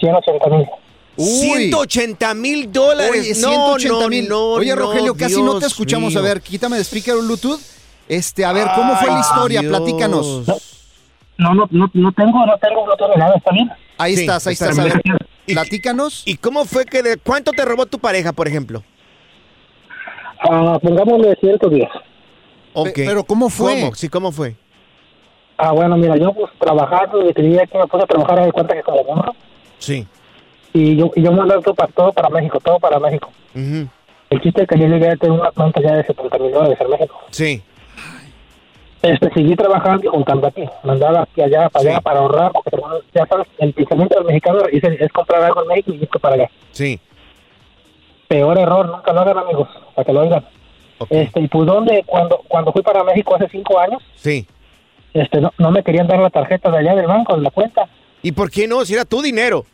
180 0.00 0.48
mil. 0.48 0.68
180 1.16 2.34
mil 2.34 2.72
dólares. 2.72 3.10
Oye, 3.20 3.34
no, 3.40 3.78
180 3.78 3.88
no, 3.88 4.08
mil. 4.08 4.28
no, 4.28 4.44
Oye, 4.54 4.70
no, 4.70 4.76
Rogelio, 4.76 5.14
casi 5.14 5.40
no 5.40 5.60
te 5.60 5.66
escuchamos. 5.66 6.10
mío. 6.10 6.18
A 6.20 6.22
ver, 6.22 6.40
quítame 6.40 6.76
de 6.76 6.84
speaker 6.84 7.14
un 7.16 7.26
Bluetooth. 7.26 7.60
Este, 8.08 8.44
a 8.44 8.52
ver, 8.52 8.66
¿cómo 8.74 8.94
fue 8.96 9.08
la 9.10 9.20
historia? 9.20 9.60
Dios. 9.60 9.76
Platícanos. 9.76 10.42
No, 11.38 11.54
no, 11.54 11.66
no, 11.70 11.90
no 11.92 12.12
tengo, 12.12 12.46
no 12.46 12.58
tengo 12.58 12.84
Bluetooth 12.84 13.10
ni 13.14 13.16
nada, 13.20 13.34
¿está 13.36 13.50
bien? 13.52 13.70
Ahí 13.98 14.14
Sí, 14.16 14.20
estás, 14.22 14.46
ahí 14.46 14.52
está 14.52 14.70
estás. 14.70 14.78
A 14.86 14.88
ver, 14.88 15.02
platícanos. 15.46 16.22
¿Y 16.26 16.36
cómo 16.36 16.64
fue 16.64 16.84
que 16.84 17.02
de 17.02 17.16
cuánto 17.16 17.52
te 17.52 17.64
robó 17.64 17.86
tu 17.86 17.98
pareja, 17.98 18.32
por 18.32 18.46
ejemplo? 18.48 18.82
Ah, 20.40 20.78
pongámosle 20.82 21.36
110. 21.40 21.88
Ok. 22.74 22.86
Pe- 22.94 23.04
pero 23.06 23.24
¿cómo 23.24 23.48
fue? 23.48 23.80
¿Cómo? 23.80 23.94
Sí, 23.94 24.08
¿cómo 24.08 24.32
fue? 24.32 24.56
Ah, 25.56 25.72
bueno, 25.72 25.96
mira, 25.96 26.16
yo 26.16 26.32
pues 26.32 26.50
trabajando 26.58 27.28
y 27.28 27.32
tenía 27.32 27.66
que 27.66 27.78
me 27.78 27.86
puse 27.86 28.02
a 28.02 28.06
trabajar 28.06 28.38
a 28.40 28.50
cuenta 28.52 28.74
que 28.74 28.82
como 28.82 29.04
burro. 29.04 29.34
Sí. 29.78 30.06
Y 30.72 30.96
yo, 30.96 31.10
y 31.14 31.22
yo 31.22 31.32
mandé 31.32 31.54
todo 31.62 31.74
para, 31.74 31.92
todo 31.92 32.12
para 32.12 32.28
México, 32.30 32.58
todo 32.64 32.78
para 32.80 32.98
México. 32.98 33.30
Ujú. 33.54 33.88
El 34.30 34.40
chiste 34.40 34.62
es 34.62 34.68
que 34.68 34.78
yo 34.78 34.86
llegué 34.86 35.10
a 35.10 35.16
tener 35.16 35.38
una 35.38 35.50
cuenta 35.52 35.80
ya 35.82 35.94
de 35.96 36.04
70 36.04 36.38
mil 36.38 36.52
dólares 36.52 36.78
en 36.80 36.90
México. 36.90 37.20
Sí. 37.30 37.62
Este, 39.02 39.32
seguí 39.34 39.56
trabajando 39.56 40.04
y 40.04 40.08
juntando 40.08 40.46
aquí. 40.46 40.64
Mandaba 40.84 41.22
aquí 41.22 41.42
allá, 41.42 41.68
para 41.68 41.88
allá, 41.88 41.96
Sí. 41.98 42.02
para 42.04 42.20
ahorrar, 42.20 42.52
porque 42.52 42.70
ya 43.12 43.26
sabes, 43.26 43.48
el 43.58 43.72
pensamiento 43.72 44.16
del 44.16 44.26
mexicano 44.26 44.60
es, 44.70 44.82
es 44.84 45.12
comprar 45.12 45.42
algo 45.42 45.62
en 45.62 45.68
México 45.68 45.92
y 45.92 46.02
irte 46.02 46.18
para 46.20 46.34
allá. 46.36 46.50
Sí. 46.70 47.00
Peor 48.28 48.58
error, 48.58 48.88
nunca 48.88 49.12
lo 49.12 49.20
hagan, 49.20 49.38
amigos, 49.38 49.68
para 49.94 50.04
que 50.06 50.12
lo 50.12 50.20
oigan. 50.20 50.44
Este, 51.10 51.40
y 51.40 51.48
pues 51.48 51.66
donde 51.66 52.04
cuando 52.06 52.38
cuando 52.46 52.72
fui 52.72 52.82
para 52.82 53.02
México 53.02 53.34
hace 53.34 53.48
cinco 53.48 53.76
años, 53.78 54.00
Sí. 54.14 54.46
este, 55.12 55.40
no, 55.40 55.52
no 55.58 55.70
me 55.72 55.82
querían 55.82 56.06
dar 56.06 56.20
la 56.20 56.30
tarjeta 56.30 56.70
de 56.70 56.78
allá 56.78 56.94
del 56.94 57.06
banco, 57.08 57.34
de 57.36 57.42
la 57.42 57.50
cuenta. 57.50 57.88
¿Y 58.22 58.30
por 58.30 58.50
qué 58.52 58.68
no? 58.68 58.84
Si 58.84 58.94
era 58.94 59.04
tu 59.04 59.20
dinero. 59.20 59.64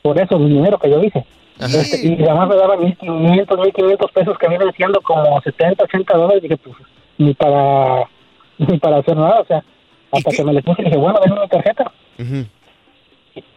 Por 0.00 0.16
eso, 0.18 0.36
el 0.36 0.48
dinero 0.48 0.78
que 0.78 0.90
yo 0.90 1.02
hice. 1.02 1.24
Este, 1.58 2.06
y 2.06 2.22
además 2.22 2.48
me 2.48 2.56
daban 2.56 2.78
1.500, 2.80 3.46
1.500 3.58 4.12
pesos 4.12 4.38
que 4.38 4.48
vienen 4.48 4.72
siendo 4.76 5.00
como 5.00 5.40
70, 5.42 5.84
80 5.84 6.16
dólares. 6.16 6.42
Dije, 6.42 6.56
pues, 6.56 6.76
ni 7.18 7.34
para, 7.34 8.04
ni 8.58 8.78
para 8.78 8.98
hacer 8.98 9.16
nada. 9.16 9.40
O 9.40 9.46
sea, 9.46 9.64
hasta 10.12 10.30
que 10.30 10.44
me 10.44 10.52
les 10.52 10.64
puse 10.64 10.82
y 10.82 10.84
dije, 10.86 10.96
bueno, 10.96 11.18
denme 11.24 11.40
mi 11.40 11.48
tarjeta. 11.48 11.92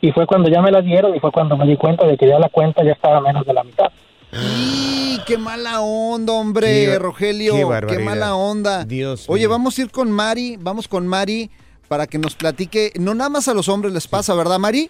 Y 0.01 0.11
fue 0.13 0.25
cuando 0.25 0.49
ya 0.49 0.61
me 0.61 0.71
la 0.71 0.81
dieron 0.81 1.15
y 1.15 1.19
fue 1.19 1.31
cuando 1.31 1.57
me 1.57 1.65
di 1.67 1.75
cuenta 1.75 2.05
de 2.07 2.17
que 2.17 2.27
ya 2.27 2.39
la 2.39 2.49
cuenta 2.49 2.83
ya 2.83 2.93
estaba 2.93 3.19
menos 3.21 3.45
de 3.45 3.53
la 3.53 3.63
mitad. 3.63 3.91
¡Y 4.31 5.19
qué 5.27 5.37
mala 5.37 5.81
onda, 5.81 6.33
hombre, 6.33 6.67
Qué- 6.67 6.99
Rogelio! 6.99 7.55
qué 7.81 7.87
¡Qué, 7.97 7.99
mala 7.99 8.35
onda! 8.35 8.85
Dios 8.85 9.25
Oye, 9.29 9.41
mío. 9.41 9.49
vamos 9.49 9.77
a 9.77 9.81
ir 9.81 9.91
con 9.91 10.11
Mari, 10.11 10.57
vamos 10.59 10.87
con 10.87 11.05
Mari 11.07 11.49
para 11.87 12.07
que 12.07 12.17
nos 12.17 12.35
platique. 12.35 12.91
No 12.99 13.13
nada 13.13 13.29
más 13.29 13.47
a 13.47 13.53
los 13.53 13.67
hombres 13.69 13.93
les 13.93 14.07
pasa, 14.07 14.33
¿verdad, 14.33 14.59
Mari? 14.59 14.89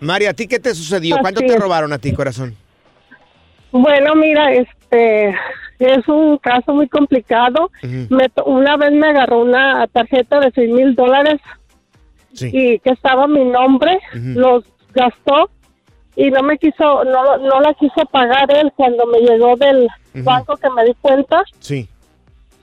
Mari, 0.00 0.26
¿a 0.26 0.34
ti 0.34 0.46
qué 0.46 0.58
te 0.58 0.74
sucedió? 0.74 1.16
¿Cuánto 1.20 1.40
Así 1.40 1.48
te 1.48 1.56
robaron 1.58 1.92
a 1.92 1.98
ti, 1.98 2.12
corazón? 2.12 2.54
Bueno, 3.72 4.14
mira, 4.14 4.52
este 4.52 5.34
es 5.78 6.08
un 6.08 6.38
caso 6.38 6.74
muy 6.74 6.88
complicado. 6.88 7.70
Me 7.82 8.30
una 8.44 8.76
vez 8.76 8.92
me 8.92 9.08
agarró 9.08 9.40
una 9.42 9.86
tarjeta 9.88 10.40
de 10.40 10.50
seis 10.54 10.70
mil 10.70 10.94
dólares 10.94 11.40
y 12.40 12.78
que 12.80 12.90
estaba 12.90 13.26
mi 13.26 13.44
nombre, 13.44 13.98
los 14.12 14.64
gastó 14.92 15.50
y 16.16 16.30
no 16.30 16.42
me 16.42 16.56
quiso, 16.58 17.04
no, 17.04 17.36
no 17.38 17.60
la 17.60 17.74
quiso 17.74 18.04
pagar 18.10 18.50
él 18.50 18.72
cuando 18.74 19.06
me 19.06 19.18
llegó 19.20 19.56
del 19.56 19.86
banco 20.24 20.56
que 20.56 20.70
me 20.70 20.84
di 20.84 20.94
cuenta. 21.00 21.42
Sí. 21.60 21.88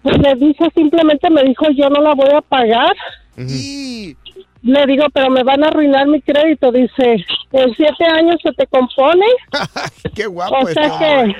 Pues 0.01 0.17
le 0.17 0.35
dije, 0.35 0.69
simplemente 0.75 1.29
me 1.29 1.43
dijo, 1.43 1.67
yo 1.71 1.89
no 1.89 2.01
la 2.01 2.13
voy 2.13 2.29
a 2.35 2.41
pagar. 2.41 2.93
Le 3.37 4.85
digo, 4.87 5.05
pero 5.13 5.29
me 5.29 5.43
van 5.43 5.63
a 5.63 5.67
arruinar 5.67 6.07
mi 6.07 6.21
crédito. 6.21 6.71
Dice, 6.71 7.15
en 7.51 7.75
siete 7.75 8.05
años 8.13 8.37
se 8.41 8.51
te 8.53 8.65
compone. 8.67 9.25
Qué 10.15 10.25
guapo 10.25 10.57
O 10.61 10.65
sea 10.67 10.97
que. 10.99 11.35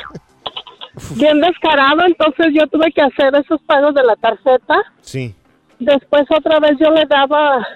bien 1.15 1.41
descarado, 1.41 2.05
entonces 2.05 2.47
yo 2.53 2.67
tuve 2.67 2.91
que 2.91 3.01
hacer 3.01 3.35
esos 3.35 3.61
pagos 3.63 3.93
de 3.95 4.03
la 4.03 4.15
tarjeta. 4.15 4.75
Sí. 5.01 5.33
Después 5.79 6.23
otra 6.29 6.59
vez 6.59 6.77
yo 6.79 6.91
le 6.91 7.05
daba, 7.05 7.67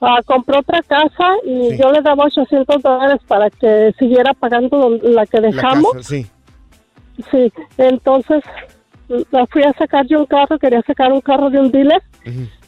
ah, 0.00 0.18
compré 0.24 0.58
otra 0.58 0.82
casa 0.82 1.34
y 1.44 1.76
yo 1.76 1.90
le 1.90 2.00
daba 2.02 2.24
800 2.24 2.82
dólares 2.82 3.20
para 3.26 3.50
que 3.50 3.92
siguiera 3.98 4.34
pagando 4.34 4.98
la 5.02 5.26
que 5.26 5.40
La 5.40 5.48
dejamos. 5.48 5.92
casa, 5.94 6.08
sí. 6.08 6.26
Sí, 7.30 7.52
entonces 7.76 8.42
la 9.30 9.46
fui 9.46 9.62
a 9.62 9.72
sacar 9.74 10.06
yo 10.06 10.20
un 10.20 10.26
carro, 10.26 10.58
quería 10.58 10.82
sacar 10.82 11.12
un 11.12 11.20
carro 11.20 11.50
de 11.50 11.60
un 11.60 11.70
dealer. 11.70 12.02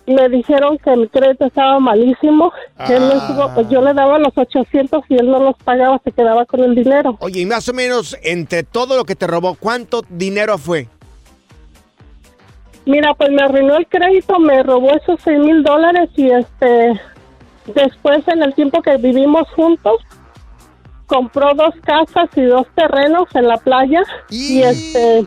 Me 0.07 0.29
dijeron 0.29 0.77
que 0.79 0.95
mi 0.97 1.09
crédito 1.09 1.47
estaba 1.47 1.79
malísimo. 1.81 2.53
él 2.89 3.03
estuvo- 3.13 3.55
pues 3.55 3.69
yo 3.71 3.81
le 3.81 3.95
daba 3.95 4.19
los 4.19 4.37
800 4.37 5.03
y 5.09 5.15
él 5.15 5.31
no 5.31 5.39
los 5.39 5.57
pagaba, 5.65 5.99
se 6.05 6.13
quedaba 6.13 6.45
con 6.45 6.61
el 6.61 6.75
dinero. 6.75 7.17
Oye, 7.21 7.41
y 7.41 7.47
más 7.47 7.67
o 7.69 7.73
menos, 7.73 8.17
entre 8.23 8.63
todo 8.65 8.97
lo 8.97 9.05
que 9.05 9.17
te 9.17 9.27
robó, 9.27 9.55
¿cuánto 9.59 10.03
dinero 10.11 10.59
fue? 10.59 10.89
Mira, 12.87 13.15
pues 13.15 13.31
me 13.31 13.43
arruinó 13.43 13.77
el 13.77 13.87
crédito, 13.87 14.39
me 14.39 14.63
robó 14.63 14.91
esos 14.95 15.19
6 15.25 15.39
mil 15.39 15.63
dólares 15.63 16.11
y 16.17 16.31
este, 16.31 17.01
después 17.75 18.29
en 18.29 18.43
el 18.43 18.53
tiempo 18.55 18.83
que 18.83 18.99
vivimos 18.99 19.49
juntos, 19.57 19.95
compró 21.07 21.55
dos 21.55 21.75
casas 21.83 22.29
y 22.37 22.43
dos 22.43 22.67
terrenos 22.75 23.25
en 23.35 23.49
la 23.49 23.57
playa 23.57 24.03
y 24.29 24.61
este... 24.63 25.25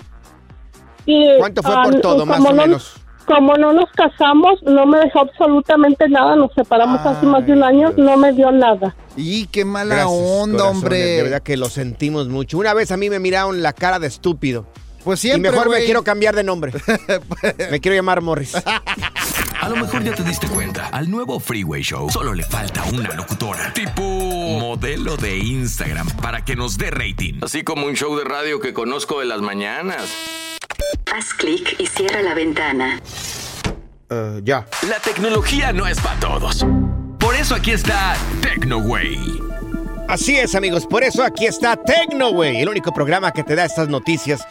Y, 1.07 1.37
¿Cuánto 1.39 1.63
fue 1.63 1.73
por 1.83 2.01
todo, 2.01 2.25
más 2.25 2.41
o 2.41 2.51
no- 2.53 2.61
menos? 2.61 2.97
Como 3.27 3.55
no 3.57 3.73
nos 3.73 3.91
casamos, 3.91 4.63
no 4.63 4.85
me 4.85 4.99
dejó 4.99 5.19
absolutamente 5.19 6.07
nada, 6.07 6.37
nos 6.37 6.53
separamos 6.53 7.05
hace 7.05 7.25
más 7.25 7.45
de 7.45 7.51
un 7.51 7.61
año, 7.61 7.93
no 7.97 8.15
me 8.15 8.31
dio 8.31 8.51
nada. 8.51 8.95
Y 9.17 9.47
qué 9.47 9.65
mala 9.65 9.95
Gracias, 9.95 10.13
onda, 10.15 10.57
corazón, 10.59 10.77
hombre. 10.77 10.97
De 10.97 11.23
verdad 11.23 11.41
que 11.41 11.57
lo 11.57 11.67
sentimos 11.69 12.29
mucho. 12.29 12.57
Una 12.57 12.73
vez 12.73 12.91
a 12.91 12.97
mí 12.97 13.09
me 13.09 13.19
miraron 13.19 13.61
la 13.61 13.73
cara 13.73 13.99
de 13.99 14.07
estúpido. 14.07 14.65
Pues 15.03 15.23
Y 15.25 15.29
siempre, 15.29 15.51
mejor 15.51 15.69
me 15.69 15.83
quiero 15.83 16.03
cambiar 16.03 16.35
de 16.35 16.43
nombre. 16.43 16.71
me 17.71 17.79
quiero 17.81 17.95
llamar 17.95 18.21
Morris. 18.21 18.53
A 19.59 19.69
lo 19.69 19.75
mejor 19.75 20.03
ya 20.03 20.13
te 20.13 20.23
diste 20.23 20.47
cuenta, 20.47 20.87
al 20.87 21.09
nuevo 21.09 21.39
Freeway 21.39 21.81
Show 21.81 22.09
solo 22.09 22.33
le 22.33 22.43
falta 22.43 22.83
una 22.85 23.13
locutora, 23.13 23.73
tipo 23.73 24.01
modelo 24.01 25.17
de 25.17 25.37
Instagram, 25.37 26.07
para 26.21 26.45
que 26.45 26.55
nos 26.55 26.77
dé 26.77 26.91
rating. 26.91 27.39
Así 27.41 27.63
como 27.63 27.85
un 27.85 27.95
show 27.95 28.15
de 28.17 28.23
radio 28.23 28.59
que 28.59 28.73
conozco 28.73 29.19
de 29.19 29.25
las 29.25 29.41
mañanas. 29.41 30.09
Haz 31.13 31.33
clic 31.33 31.75
y 31.79 31.87
cierra 31.87 32.21
la 32.21 32.33
ventana. 32.33 33.01
Eh, 34.09 34.41
ya. 34.43 34.65
La 34.87 34.99
tecnología 34.99 35.73
no 35.73 35.87
es 35.87 35.99
para 35.99 36.19
todos. 36.19 36.65
Por 37.19 37.35
eso 37.35 37.55
aquí 37.55 37.71
está 37.71 38.15
TecnoWay. 38.41 39.19
Así 40.07 40.37
es, 40.37 40.55
amigos. 40.55 40.85
Por 40.85 41.03
eso 41.03 41.23
aquí 41.23 41.45
está 41.45 41.75
TecnoWay, 41.75 42.61
el 42.61 42.69
único 42.69 42.93
programa 42.93 43.31
que 43.31 43.43
te 43.43 43.55
da 43.55 43.65
estas 43.65 43.89
noticias. 43.89 44.47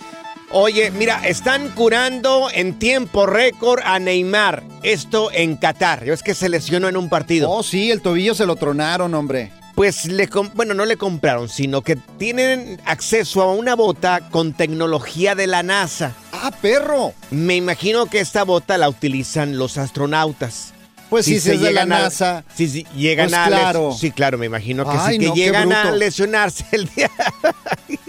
Oye, 0.59 0.91
mira, 0.91 1.21
están 1.29 1.69
curando 1.69 2.49
en 2.51 2.79
tiempo 2.79 3.27
récord 3.27 3.83
a 3.85 3.99
Neymar. 3.99 4.63
Esto 4.83 5.31
en 5.31 5.59
Qatar. 5.59 6.09
Es 6.09 6.23
que 6.23 6.33
se 6.33 6.49
lesionó 6.49 6.89
en 6.89 6.97
un 6.97 7.11
partido. 7.11 7.51
Oh, 7.51 7.63
sí, 7.63 7.91
el 7.91 8.01
tobillo 8.01 8.35
se 8.35 8.47
lo 8.47 8.57
tronaron, 8.57 9.13
hombre. 9.13 9.53
Pues 9.75 10.07
le 10.07 10.31
bueno, 10.55 10.73
no 10.73 10.87
le 10.87 10.97
compraron, 10.97 11.51
sino 11.51 11.83
que 11.83 11.97
tienen 11.97 12.81
acceso 12.87 13.43
a 13.43 13.53
una 13.53 13.77
bota 13.77 14.31
con 14.31 14.55
tecnología 14.55 15.35
de 15.35 15.47
la 15.47 15.63
NASA. 15.63 16.15
¡Ah, 16.33 16.51
perro! 16.63 17.13
Me 17.31 17.57
imagino 17.57 18.07
que 18.07 18.21
esta 18.21 18.43
bota 18.43 18.79
la 18.79 18.89
utilizan 18.89 19.59
los 19.59 19.77
astronautas. 19.77 20.73
Pues 21.11 21.25
sí, 21.25 21.33
si 21.41 21.51
es 21.51 21.61
de 21.61 21.71
la 21.71 21.83
llegan 21.83 21.93
a- 21.93 22.03
NASA. 22.03 22.45
Si, 22.55 22.69
si 22.69 22.85
llegan 22.97 23.27
Pues 23.29 23.39
a 23.39 23.49
les- 23.51 23.59
claro. 23.61 23.97
Sí, 23.99 24.11
claro, 24.11 24.39
me 24.39 24.47
imagino 24.47 24.85
que 24.85 24.97
Ay, 24.99 25.15
sí, 25.15 25.19
que 25.21 25.27
no, 25.29 25.35
llegan 25.35 25.73
a 25.73 25.91
lesionarse 25.93 26.65
el 26.73 26.89
día. 26.95 27.11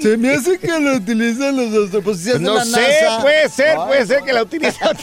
Se 0.02 0.18
me 0.18 0.32
hace 0.32 0.58
que 0.60 0.80
lo 0.80 0.96
utilizan 0.96 1.56
los 1.56 1.68
astronautas. 1.68 2.04
Pues 2.04 2.20
si 2.20 2.40
no 2.40 2.56
la 2.56 2.66
sé, 2.66 2.72
NASA. 3.04 3.22
puede 3.22 3.50
ser, 3.50 3.78
Ay, 3.78 3.88
puede 3.88 4.06
ser 4.08 4.22
que 4.24 4.34
la 4.34 4.42
utilizan. 4.44 4.98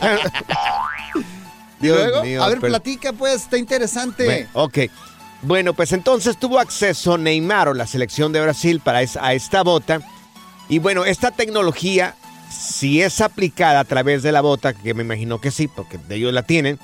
Y 1.81 1.87
luego, 1.89 2.23
mío, 2.25 2.43
a 2.43 2.49
ver, 2.49 2.59
pero- 2.61 2.71
platica, 2.73 3.13
pues, 3.13 3.43
está 3.43 3.59
interesante. 3.59 4.25
Bueno, 4.25 4.49
ok. 4.55 4.79
Bueno, 5.43 5.75
pues 5.75 5.93
entonces 5.93 6.39
tuvo 6.39 6.59
acceso 6.59 7.19
Neymar 7.19 7.69
o 7.69 7.75
la 7.75 7.87
selección 7.87 8.33
de 8.33 8.41
Brasil 8.41 8.81
para 8.81 9.03
es- 9.03 9.17
a 9.17 9.35
esta 9.35 9.63
bota. 9.63 10.01
Y 10.69 10.79
bueno, 10.79 11.05
esta 11.05 11.31
tecnología, 11.31 12.15
si 12.51 13.03
es 13.03 13.21
aplicada 13.21 13.81
a 13.81 13.85
través 13.85 14.23
de 14.23 14.33
la 14.33 14.41
bota, 14.41 14.73
que 14.73 14.95
me 14.95 15.03
imagino 15.03 15.41
que 15.41 15.51
sí, 15.51 15.69
porque 15.69 15.99
ellos 16.09 16.33
la 16.33 16.43
tienen, 16.43 16.79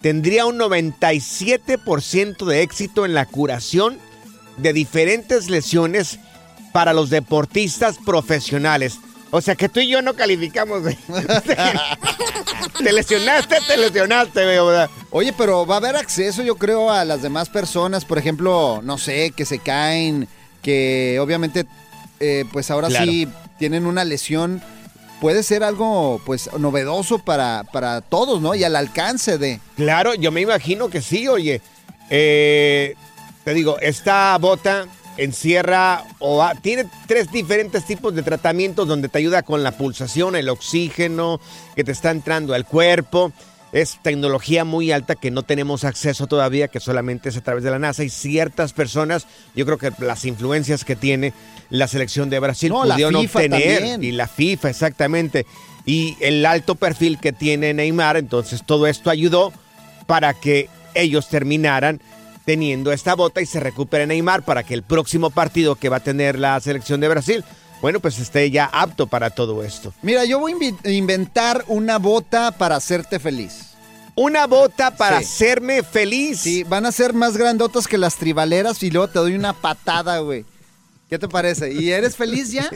tendría 0.00 0.46
un 0.46 0.58
97% 0.58 2.44
de 2.44 2.62
éxito 2.62 3.04
en 3.04 3.14
la 3.14 3.26
curación 3.26 3.98
de 4.56 4.72
diferentes 4.72 5.50
lesiones 5.50 6.18
para 6.72 6.92
los 6.92 7.10
deportistas 7.10 7.96
profesionales. 8.04 8.98
O 9.30 9.40
sea 9.40 9.54
que 9.56 9.68
tú 9.68 9.80
y 9.80 9.88
yo 9.88 10.02
no 10.02 10.14
calificamos. 10.14 10.84
de- 10.84 10.96
te 12.78 12.92
lesionaste, 12.92 13.56
te 13.66 13.76
lesionaste, 13.76 14.44
¿verdad? 14.44 14.88
Oye, 15.10 15.32
pero 15.36 15.66
va 15.66 15.74
a 15.74 15.78
haber 15.78 15.96
acceso, 15.96 16.42
yo 16.42 16.56
creo, 16.56 16.90
a 16.90 17.04
las 17.04 17.22
demás 17.22 17.48
personas, 17.48 18.04
por 18.04 18.18
ejemplo, 18.18 18.80
no 18.82 18.98
sé, 18.98 19.32
que 19.36 19.44
se 19.44 19.58
caen, 19.58 20.28
que 20.62 21.18
obviamente, 21.20 21.66
eh, 22.20 22.44
pues 22.52 22.70
ahora 22.70 22.88
Claro. 22.88 23.04
sí 23.06 23.28
tienen 23.58 23.86
una 23.86 24.04
lesión. 24.04 24.62
Puede 25.20 25.42
ser 25.42 25.64
algo, 25.64 26.20
pues, 26.26 26.50
novedoso 26.58 27.18
para, 27.18 27.64
para 27.72 28.02
todos, 28.02 28.40
¿no? 28.40 28.54
Y 28.54 28.64
al 28.64 28.76
alcance 28.76 29.38
de... 29.38 29.60
Claro, 29.76 30.14
yo 30.14 30.30
me 30.30 30.42
imagino 30.42 30.88
que 30.88 31.00
sí, 31.00 31.26
oye. 31.26 31.62
Eh, 32.10 32.94
te 33.44 33.54
digo, 33.54 33.78
esta 33.80 34.36
bota 34.38 34.86
encierra 35.16 36.04
o 36.18 36.46
tiene 36.60 36.86
tres 37.06 37.32
diferentes 37.32 37.84
tipos 37.84 38.14
de 38.14 38.22
tratamientos 38.22 38.86
donde 38.86 39.08
te 39.08 39.18
ayuda 39.18 39.42
con 39.42 39.62
la 39.62 39.72
pulsación, 39.72 40.36
el 40.36 40.48
oxígeno 40.48 41.40
que 41.74 41.84
te 41.84 41.92
está 41.92 42.10
entrando 42.10 42.54
al 42.54 42.66
cuerpo. 42.66 43.32
Es 43.76 43.98
tecnología 44.00 44.64
muy 44.64 44.90
alta 44.90 45.16
que 45.16 45.30
no 45.30 45.42
tenemos 45.42 45.84
acceso 45.84 46.26
todavía, 46.26 46.68
que 46.68 46.80
solamente 46.80 47.28
es 47.28 47.36
a 47.36 47.42
través 47.42 47.62
de 47.62 47.70
la 47.70 47.78
NASA 47.78 48.04
y 48.04 48.08
ciertas 48.08 48.72
personas, 48.72 49.26
yo 49.54 49.66
creo 49.66 49.76
que 49.76 49.92
las 49.98 50.24
influencias 50.24 50.82
que 50.82 50.96
tiene 50.96 51.34
la 51.68 51.86
selección 51.86 52.30
de 52.30 52.38
Brasil 52.38 52.70
No, 52.70 52.86
la 52.86 52.94
pudieron 52.94 53.20
FIFA 53.20 53.38
obtener 53.38 53.78
también. 53.80 54.02
y 54.02 54.12
la 54.12 54.28
FIFA 54.28 54.70
exactamente 54.70 55.44
y 55.84 56.16
el 56.20 56.46
alto 56.46 56.74
perfil 56.76 57.18
que 57.18 57.34
tiene 57.34 57.74
Neymar, 57.74 58.16
entonces 58.16 58.62
todo 58.64 58.86
esto 58.86 59.10
ayudó 59.10 59.52
para 60.06 60.32
que 60.32 60.70
ellos 60.94 61.28
terminaran 61.28 62.00
teniendo 62.46 62.92
esta 62.92 63.14
bota 63.14 63.42
y 63.42 63.46
se 63.46 63.60
recupere 63.60 64.06
Neymar 64.06 64.42
para 64.42 64.62
que 64.62 64.72
el 64.72 64.84
próximo 64.84 65.28
partido 65.28 65.74
que 65.74 65.90
va 65.90 65.98
a 65.98 66.00
tener 66.00 66.38
la 66.38 66.58
selección 66.60 67.00
de 67.00 67.08
Brasil, 67.08 67.44
bueno, 67.86 68.00
pues 68.00 68.18
esté 68.18 68.50
ya 68.50 68.64
apto 68.64 69.06
para 69.06 69.30
todo 69.30 69.62
esto. 69.62 69.94
Mira, 70.02 70.24
yo 70.24 70.40
voy 70.40 70.54
a 70.84 70.90
inventar 70.90 71.64
una 71.68 71.98
bota 72.00 72.50
para 72.50 72.74
hacerte 72.74 73.20
feliz. 73.20 73.74
Una 74.16 74.48
bota 74.48 74.96
para 74.96 75.20
Sí. 75.20 75.24
hacerme 75.24 75.84
feliz. 75.84 76.40
Sí, 76.40 76.64
van 76.64 76.84
a 76.84 76.90
ser 76.90 77.12
más 77.12 77.36
grandotas 77.36 77.86
que 77.86 77.96
las 77.96 78.16
tribaleras 78.16 78.82
y 78.82 78.90
luego 78.90 79.06
te 79.06 79.20
doy 79.20 79.36
una 79.36 79.52
patada, 79.52 80.18
güey. 80.18 80.44
¿Qué 81.08 81.16
te 81.16 81.28
parece? 81.28 81.72
¿Y 81.74 81.92
eres 81.92 82.16
feliz 82.16 82.50
ya? 82.50 82.68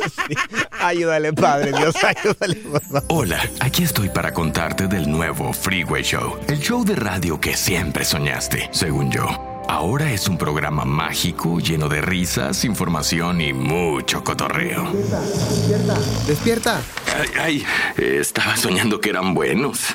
Ayúdale, 0.80 1.34
Padre 1.34 1.72
Dios, 1.72 1.94
ayúdale, 2.02 2.54
por 2.56 2.80
favor. 2.80 3.04
Hola, 3.08 3.50
aquí 3.60 3.82
estoy 3.82 4.08
para 4.08 4.32
contarte 4.32 4.86
del 4.86 5.10
nuevo 5.10 5.52
Freeway 5.52 6.02
Show, 6.02 6.38
el 6.48 6.60
show 6.60 6.82
de 6.82 6.96
radio 6.96 7.38
que 7.38 7.54
siempre 7.54 8.06
soñaste, 8.06 8.70
según 8.72 9.10
yo. 9.10 9.47
Ahora 9.68 10.10
es 10.10 10.28
un 10.28 10.38
programa 10.38 10.86
mágico 10.86 11.60
lleno 11.60 11.90
de 11.90 12.00
risas, 12.00 12.64
información 12.64 13.42
y 13.42 13.52
mucho 13.52 14.24
cotorreo. 14.24 14.90
Despierta, 14.92 15.98
despierta. 16.26 16.80
Ay, 17.14 17.28
ay, 17.38 17.64
estaba 18.02 18.56
soñando 18.56 18.98
que 18.98 19.10
eran 19.10 19.34
buenos. 19.34 19.94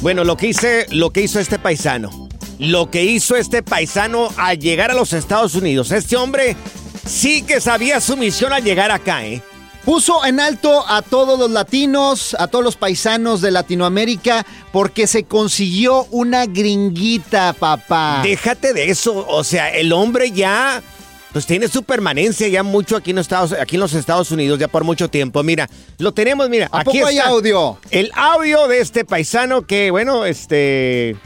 Bueno, 0.00 0.22
lo 0.22 0.36
que 0.36 0.46
hice, 0.46 0.86
lo 0.90 1.10
que 1.10 1.22
hizo 1.22 1.40
este 1.40 1.58
paisano, 1.58 2.28
lo 2.60 2.90
que 2.90 3.02
hizo 3.04 3.34
este 3.34 3.64
paisano 3.64 4.28
al 4.36 4.60
llegar 4.60 4.92
a 4.92 4.94
los 4.94 5.12
Estados 5.12 5.56
Unidos, 5.56 5.90
este 5.90 6.16
hombre 6.16 6.56
sí 7.04 7.42
que 7.42 7.60
sabía 7.60 8.00
su 8.00 8.16
misión 8.16 8.52
al 8.52 8.62
llegar 8.62 8.92
acá, 8.92 9.26
¿eh? 9.26 9.42
Puso 9.84 10.24
en 10.24 10.40
alto 10.40 10.82
a 10.88 11.02
todos 11.02 11.38
los 11.38 11.50
latinos, 11.50 12.34
a 12.38 12.46
todos 12.48 12.64
los 12.64 12.76
paisanos 12.76 13.42
de 13.42 13.50
Latinoamérica, 13.50 14.46
porque 14.72 15.06
se 15.06 15.24
consiguió 15.24 16.06
una 16.10 16.46
gringuita, 16.46 17.52
papá. 17.52 18.20
Déjate 18.22 18.72
de 18.72 18.88
eso, 18.88 19.26
o 19.28 19.44
sea, 19.44 19.70
el 19.70 19.92
hombre 19.92 20.30
ya 20.30 20.82
pues 21.34 21.46
tiene 21.46 21.66
su 21.66 21.82
permanencia 21.82 22.46
ya 22.46 22.62
mucho 22.62 22.96
aquí 22.96 23.10
en, 23.10 23.18
Estados, 23.18 23.52
aquí 23.60 23.74
en 23.74 23.80
los 23.80 23.92
Estados 23.92 24.30
Unidos, 24.30 24.58
ya 24.58 24.68
por 24.68 24.84
mucho 24.84 25.10
tiempo. 25.10 25.42
Mira, 25.42 25.68
lo 25.98 26.14
tenemos, 26.14 26.48
mira, 26.48 26.68
¿A 26.70 26.78
aquí 26.78 26.98
poco 26.98 27.08
hay 27.08 27.18
está 27.18 27.28
audio? 27.28 27.78
El 27.90 28.12
audio 28.14 28.68
de 28.68 28.78
este 28.78 29.04
paisano 29.04 29.66
que, 29.66 29.90
bueno, 29.90 30.24
este, 30.24 31.16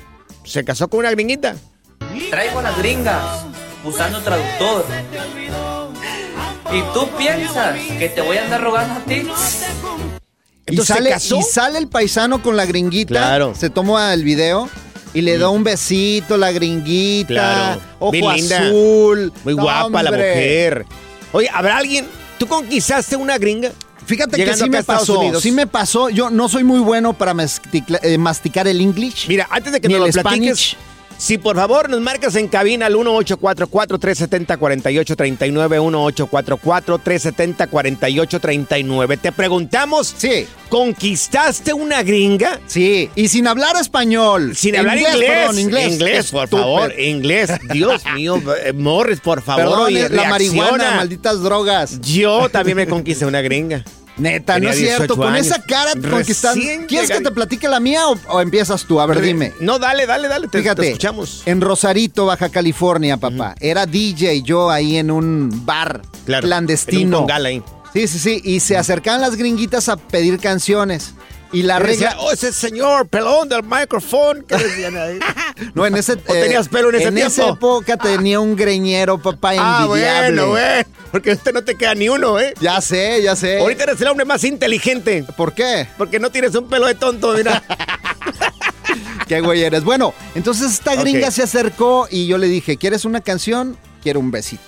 se 0.45 0.65
casó 0.65 0.89
con 0.89 1.01
una 1.01 1.11
gringuita. 1.11 1.57
Traigo 2.31 2.59
a 2.59 2.63
las 2.63 2.79
gringas 2.79 3.45
usando 3.85 4.21
traductor. 4.23 4.87
¿Y 6.73 6.83
tú 6.93 7.09
piensas 7.17 7.77
que 7.99 8.09
te 8.09 8.21
voy 8.21 8.37
a 8.37 8.45
andar 8.45 8.63
rogando 8.63 8.95
a 8.95 8.99
ti? 9.05 9.15
Y 10.67 10.73
Entonces, 10.73 10.97
¿se 10.97 11.19
sale, 11.19 11.41
y 11.41 11.43
sale 11.43 11.79
el 11.79 11.89
paisano 11.89 12.43
con 12.43 12.57
la 12.57 12.67
gringuita. 12.67 13.09
Claro. 13.15 13.55
Se 13.57 13.71
toma 13.71 14.13
el 14.13 14.23
video 14.23 14.69
y 15.15 15.23
le 15.23 15.39
da 15.39 15.49
un 15.49 15.65
besito 15.65 16.37
la 16.37 16.53
gringuita. 16.53 17.29
Claro. 17.29 17.81
Ojo 17.99 18.13
Bien 18.13 18.35
linda. 18.35 18.59
azul. 18.67 19.33
Muy 19.45 19.55
guapa 19.55 20.03
la 20.03 20.11
mujer. 20.11 20.85
Oye, 21.33 21.49
¿habrá 21.53 21.79
alguien? 21.79 22.07
¿Tú 22.39 22.47
conquistaste 22.47 23.17
una 23.17 23.39
gringa? 23.39 23.71
Fíjate 24.05 24.43
que 24.43 24.55
sí 24.55 24.69
me 24.69 24.83
pasó. 24.83 25.21
Unidos. 25.21 25.43
Sí 25.43 25.53
me 25.53 25.67
pasó. 25.67 26.09
Yo 26.11 26.31
no 26.31 26.49
soy 26.49 26.65
muy 26.65 26.81
bueno 26.81 27.13
para 27.15 27.35
masticla- 27.35 28.01
eh, 28.03 28.17
masticar 28.19 28.67
el 28.69 28.81
English. 28.81 29.27
Mira, 29.29 29.47
antes 29.51 29.73
de 29.73 29.81
que 29.81 29.89
Ni 29.89 29.95
nos 29.95 30.09
el 30.11 30.17
lo 30.17 30.23
platiques, 30.23 30.59
Spanish. 30.59 30.77
Si 31.19 31.37
por 31.37 31.57
favor 31.57 31.91
nos 31.91 32.01
marcas 32.01 32.35
en 32.37 32.49
cabina 32.49 32.87
al 32.87 32.95
1844-370-4839, 32.95 35.79
1844-370-4839. 37.69 39.19
Te 39.21 39.33
preguntamos, 39.33 40.15
Sí. 40.17 40.47
¿conquistaste 40.69 41.73
una 41.73 42.03
gringa? 42.03 42.61
Sí, 42.67 43.11
y 43.15 43.29
sin 43.29 43.47
hablar 43.47 43.77
español. 43.81 44.55
Sin 44.57 44.77
hablar 44.77 44.99
inglés. 44.99 45.31
perdón, 45.31 45.59
inglés. 45.59 45.93
Inglés, 45.93 46.31
por 46.31 46.49
favor. 46.49 46.99
Inglés. 46.99 47.51
Dios 47.73 48.03
mío, 48.15 48.41
eh, 48.65 48.73
Morris, 48.73 49.21
por 49.21 49.43
favor. 49.43 49.65
Perdón, 49.65 49.81
oye, 49.83 50.07
eh, 50.07 50.09
la 50.11 50.29
marihuana, 50.29 50.71
reacciona. 50.71 50.97
malditas 50.97 51.41
drogas. 51.43 52.01
Yo 52.01 52.49
también 52.49 52.77
me 52.77 52.87
conquisté 52.87 53.27
una 53.27 53.41
gringa. 53.41 53.85
Neta, 54.19 54.55
Tenía 54.55 54.69
no 54.71 54.73
es 54.75 54.79
cierto. 54.81 55.15
18 55.15 55.17
Con 55.17 55.33
años. 55.35 55.47
esa 55.47 55.63
cara 55.63 55.93
te 55.93 56.09
conquistan. 56.09 56.57
Recién 56.57 56.87
¿Quieres 56.87 57.11
que 57.11 57.21
te 57.21 57.31
platique 57.31 57.69
la 57.69 57.81
mía 57.81 58.09
o, 58.09 58.17
o 58.29 58.41
empiezas 58.41 58.85
tú? 58.85 59.01
A 59.01 59.07
ver, 59.07 59.21
dime. 59.21 59.53
No, 59.61 59.79
dale, 59.79 60.07
dale, 60.07 60.29
dale. 60.29 60.49
Te, 60.49 60.59
Fíjate, 60.59 60.83
te 60.83 60.89
escuchamos. 60.89 61.43
en 61.47 61.61
Rosarito, 61.61 62.27
Baja 62.27 62.49
California, 62.49 63.17
papá. 63.17 63.55
Era 63.61 63.87
DJ 63.87 64.43
yo 64.43 64.71
ahí 64.71 64.97
en 64.97 65.11
un 65.11 65.63
bar 65.65 66.03
Claro, 66.27 66.47
clandestino. 66.47 67.01
en 67.01 67.15
un 67.15 67.21
congal 67.21 67.47
ahí. 67.47 67.63
Sí, 67.93 68.07
sí, 68.09 68.19
sí. 68.19 68.41
Y 68.45 68.61
se 68.61 68.77
acercaban 68.77 69.21
las 69.21 69.37
gringuitas 69.37 69.89
a 69.89 69.97
pedir 69.97 70.39
canciones. 70.39 71.15
Y 71.53 71.63
la 71.63 71.79
Y 71.79 71.83
decía, 71.87 72.11
regla. 72.11 72.21
oh, 72.23 72.33
ese 72.33 72.53
señor 72.53 73.09
pelón 73.09 73.49
del 73.49 73.63
micrófono. 73.63 74.41
¿Qué 74.47 74.57
decían 74.57 74.97
ahí? 74.97 75.19
No, 75.75 75.87
en 75.87 75.97
ese. 75.97 76.13
¿O 76.13 76.17
tenías 76.33 76.69
pelo 76.69 76.91
en 76.91 76.97
ese 76.97 77.09
En 77.09 77.19
esa 77.19 77.43
tiempo? 77.45 77.79
época 77.81 77.97
tenía 77.97 78.39
un 78.39 78.55
greñero, 78.55 79.19
papá, 79.19 79.53
Ah, 79.59 79.85
envidiable. 79.87 80.29
bueno, 80.43 80.49
güey. 80.51 80.85
Porque 81.11 81.31
este 81.33 81.53
no 81.53 81.65
te 81.65 81.75
queda 81.75 81.95
ni 81.95 82.09
uno, 82.09 82.39
¿eh? 82.39 82.55
Ya 82.61 82.81
sé, 82.81 83.23
ya 83.23 83.35
sé. 83.35 83.59
Ahorita 83.61 83.85
eres 83.85 84.01
el 84.01 84.09
hombre 84.09 84.25
más 84.25 84.45
inteligente. 84.45 85.25
¿Por 85.37 85.55
qué? 85.55 85.89
Porque 85.97 86.21
no 86.21 86.31
tienes 86.31 86.55
un 86.55 86.69
pelo 86.69 86.87
de 86.87 86.95
tonto, 86.95 87.33
mira. 87.35 87.63
Qué 89.27 89.41
güey 89.41 89.63
eres. 89.63 89.85
Bueno, 89.85 90.15
entonces 90.35 90.73
esta 90.73 90.95
gringa 90.97 91.31
se 91.31 91.43
acercó 91.43 92.09
y 92.11 92.27
yo 92.27 92.39
le 92.39 92.47
dije, 92.47 92.77
¿quieres 92.77 93.05
una 93.05 93.21
canción? 93.21 93.77
Quiero 94.03 94.21
un 94.21 94.31
besito. 94.31 94.63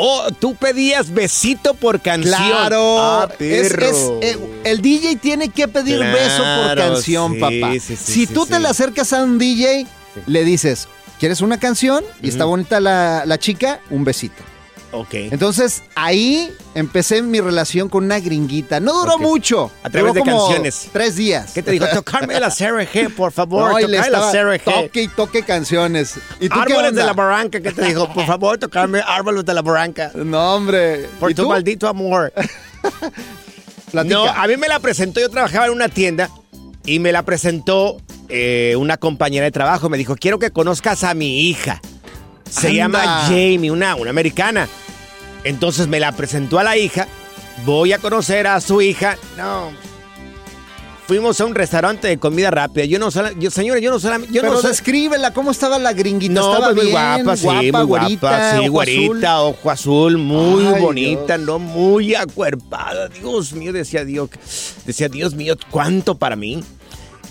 Oh, 0.00 0.28
tú 0.38 0.54
pedías 0.54 1.12
besito 1.12 1.74
por 1.74 2.00
canción. 2.00 2.32
Claro. 2.36 2.98
Ah, 3.00 3.28
Es- 3.40 3.68
perro. 3.72 4.20
es, 4.22 4.36
eh, 4.36 4.38
el 4.64 4.80
DJ 4.80 5.16
tiene 5.16 5.48
que 5.48 5.66
pedir 5.66 5.98
beso 5.98 6.42
por 6.62 6.76
canción, 6.76 7.34
sí, 7.34 7.40
papá. 7.40 7.72
sí, 7.72 7.80
sí, 7.80 7.96
si 7.96 8.26
tú 8.28 8.46
te 8.46 8.60
le 8.60 8.68
acercas 8.68 9.12
a 9.12 9.24
un 9.24 9.38
DJ, 9.38 9.86
le 10.26 10.44
dices, 10.44 10.86
¿quieres 11.18 11.40
una 11.40 11.58
canción? 11.58 12.04
Y 12.22 12.28
está 12.28 12.44
bonita 12.44 12.78
la, 12.78 13.24
la 13.26 13.38
chica, 13.38 13.80
un 13.90 14.04
besito. 14.04 14.42
Ok. 14.90 15.08
Entonces 15.12 15.82
ahí 15.94 16.50
empecé 16.74 17.20
mi 17.22 17.40
relación 17.40 17.88
con 17.88 18.04
una 18.04 18.20
gringuita. 18.20 18.80
No 18.80 19.00
duró 19.00 19.18
mucho. 19.18 19.70
A 19.82 19.90
través 19.90 20.12
duró 20.12 20.24
de 20.24 20.30
como 20.30 20.46
canciones. 20.46 20.88
Tres 20.92 21.16
días. 21.16 21.52
¿Qué 21.52 21.62
te 21.62 21.72
dijo? 21.72 21.86
Tocarme 21.88 22.40
la 22.40 22.48
CRG, 22.50 23.14
por 23.14 23.32
favor. 23.32 23.72
No, 23.72 23.78
y 23.80 23.86
le 23.86 23.98
tocarme 23.98 24.10
la 24.18 24.30
CRG. 24.58 24.64
toque 24.64 25.02
y 25.02 25.08
toque 25.08 25.42
canciones. 25.42 26.14
¿Y 26.40 26.48
tú 26.48 26.54
qué 26.54 26.72
Árboles 26.72 26.88
onda? 26.90 27.00
de 27.02 27.06
la 27.06 27.12
barranca, 27.12 27.60
¿qué 27.60 27.72
te 27.72 27.84
dijo? 27.84 28.12
Por 28.12 28.26
favor, 28.26 28.56
tocarme 28.58 29.00
árboles 29.06 29.44
de 29.44 29.54
la 29.54 29.62
barranca. 29.62 30.10
No, 30.14 30.54
hombre. 30.54 31.06
Por 31.20 31.30
¿Y 31.30 31.34
tu 31.34 31.42
tú? 31.42 31.48
maldito 31.50 31.86
amor. 31.88 32.32
No, 33.92 34.24
a 34.26 34.46
mí 34.46 34.56
me 34.58 34.68
la 34.68 34.80
presentó, 34.80 35.18
yo 35.20 35.30
trabajaba 35.30 35.66
en 35.66 35.72
una 35.72 35.88
tienda 35.88 36.28
y 36.84 36.98
me 36.98 37.10
la 37.10 37.22
presentó 37.22 37.96
eh, 38.28 38.74
una 38.76 38.98
compañera 38.98 39.44
de 39.44 39.50
trabajo. 39.50 39.88
Me 39.88 39.96
dijo, 39.96 40.14
quiero 40.14 40.38
que 40.38 40.50
conozcas 40.50 41.04
a 41.04 41.14
mi 41.14 41.40
hija. 41.48 41.80
Se 42.50 42.68
Anda. 42.68 43.02
llama 43.02 43.22
Jamie, 43.26 43.70
una, 43.70 43.94
una 43.96 44.10
americana. 44.10 44.68
Entonces 45.44 45.86
me 45.88 46.00
la 46.00 46.12
presentó 46.12 46.58
a 46.58 46.64
la 46.64 46.76
hija. 46.76 47.06
Voy 47.64 47.92
a 47.92 47.98
conocer 47.98 48.46
a 48.46 48.60
su 48.60 48.80
hija. 48.80 49.16
No. 49.36 49.70
Fuimos 51.06 51.40
a 51.40 51.46
un 51.46 51.54
restaurante 51.54 52.06
de 52.06 52.18
comida 52.18 52.50
rápida. 52.50 52.84
Yo 52.84 52.98
no 52.98 53.10
sola, 53.10 53.32
yo, 53.38 53.50
señores, 53.50 53.82
yo 53.82 53.90
no 53.90 53.98
solamente. 53.98 54.34
Yo 54.34 54.42
Pero 54.42 54.52
no 54.54 54.60
descríbela, 54.62 55.32
¿cómo 55.32 55.52
estaba 55.52 55.78
la 55.78 55.94
gringuita? 55.94 56.34
no, 56.34 56.52
¿Estaba 56.52 56.66
pues 56.66 56.76
muy 56.76 56.84
bien? 56.84 56.92
guapa, 57.24 57.36
sí, 57.36 57.46
muy 57.72 57.82
guapa, 57.84 58.50
sí, 58.52 58.58
ojo 58.58 58.70
güerita, 58.72 59.34
azul? 59.36 59.48
ojo 59.48 59.70
azul, 59.70 60.18
muy 60.18 60.66
Ay, 60.66 60.82
bonita, 60.82 61.38
no, 61.38 61.58
muy 61.58 62.14
acuerpada. 62.14 63.08
Dios 63.08 63.54
mío, 63.54 63.72
decía 63.72 64.04
Dios, 64.04 64.28
decía 64.84 65.08
Dios 65.08 65.34
mío, 65.34 65.56
cuánto 65.70 66.14
para 66.18 66.36
mí. 66.36 66.62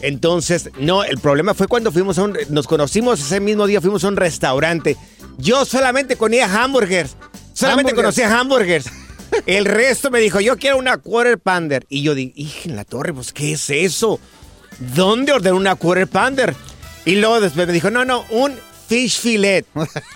Entonces, 0.01 0.69
no, 0.79 1.03
el 1.03 1.17
problema 1.17 1.53
fue 1.53 1.67
cuando 1.67 1.91
fuimos 1.91 2.17
a 2.17 2.23
un, 2.23 2.38
nos 2.49 2.67
conocimos 2.67 3.19
ese 3.19 3.39
mismo 3.39 3.67
día, 3.67 3.81
fuimos 3.81 4.03
a 4.03 4.10
un 4.10 4.15
restaurante. 4.15 4.97
Yo 5.38 5.65
solamente 5.65 6.15
conocía 6.15 6.63
hamburgers, 6.63 7.15
solamente 7.53 7.91
Hamburgers. 7.91 8.15
conocía 8.15 8.39
hamburgers. 8.39 8.86
El 9.45 9.65
resto 9.65 10.10
me 10.10 10.19
dijo, 10.19 10.39
yo 10.39 10.57
quiero 10.57 10.77
una 10.77 10.97
quarter 10.97 11.38
pounder. 11.38 11.86
Y 11.89 12.01
yo 12.01 12.15
dije, 12.15 12.33
hija 12.36 12.69
en 12.69 12.75
la 12.75 12.86
torre, 12.86 13.13
pues, 13.13 13.33
¿qué 13.33 13.53
es 13.53 13.69
eso? 13.69 14.19
¿Dónde 14.95 15.33
ordené 15.33 15.55
una 15.55 15.75
quarter 15.75 16.07
pounder? 16.07 16.55
Y 17.05 17.15
luego 17.15 17.39
después 17.39 17.67
me 17.67 17.73
dijo, 17.73 17.89
no, 17.89 18.05
no, 18.05 18.25
un 18.29 18.55
fish 18.88 19.19
fillet. 19.19 19.65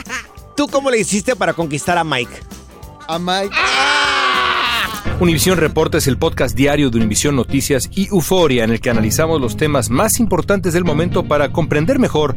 ¿Tú 0.56 0.66
cómo 0.68 0.90
le 0.90 0.98
hiciste 0.98 1.36
para 1.36 1.52
conquistar 1.52 1.98
a 1.98 2.04
Mike? 2.04 2.40
A 3.08 3.18
Mike. 3.18 3.54
Univisión 5.20 5.58
Reporta 5.58 5.98
es 5.98 6.06
el 6.08 6.18
podcast 6.18 6.54
diario 6.54 6.90
de 6.90 6.98
Univisión 6.98 7.36
Noticias 7.36 7.88
y 7.92 8.08
Euforia 8.08 8.64
en 8.64 8.70
el 8.70 8.80
que 8.80 8.90
analizamos 8.90 9.40
los 9.40 9.56
temas 9.56 9.88
más 9.88 10.20
importantes 10.20 10.74
del 10.74 10.84
momento 10.84 11.24
para 11.24 11.52
comprender 11.52 11.98
mejor 11.98 12.36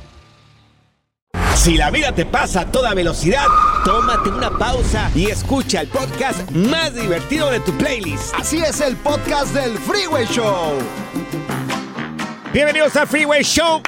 Si 1.61 1.77
la 1.77 1.91
vida 1.91 2.11
te 2.11 2.25
pasa 2.25 2.61
a 2.61 2.71
toda 2.71 2.95
velocidad, 2.95 3.45
tómate 3.85 4.29
una 4.29 4.49
pausa 4.49 5.11
y 5.13 5.27
escucha 5.27 5.81
el 5.81 5.89
podcast 5.89 6.49
más 6.49 6.95
divertido 6.95 7.51
de 7.51 7.59
tu 7.59 7.71
playlist. 7.77 8.33
Así 8.33 8.57
es 8.57 8.81
el 8.81 8.97
podcast 8.97 9.53
del 9.53 9.77
Freeway 9.77 10.25
Show. 10.25 10.79
Bienvenidos 12.51 12.95
al 12.95 13.07
Freeway 13.07 13.43
Show. 13.43 13.83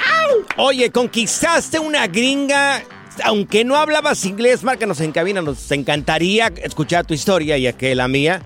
Oye, 0.56 0.92
conquistaste 0.92 1.80
una 1.80 2.06
gringa. 2.06 2.80
Aunque 3.24 3.64
no 3.64 3.74
hablabas 3.74 4.24
inglés, 4.24 4.62
márcanos 4.62 5.00
en 5.00 5.10
cabina. 5.10 5.42
Nos 5.42 5.68
encantaría 5.72 6.52
escuchar 6.62 7.04
tu 7.04 7.12
historia 7.12 7.58
y 7.58 7.72
que 7.72 7.96
la 7.96 8.06
mía. 8.06 8.42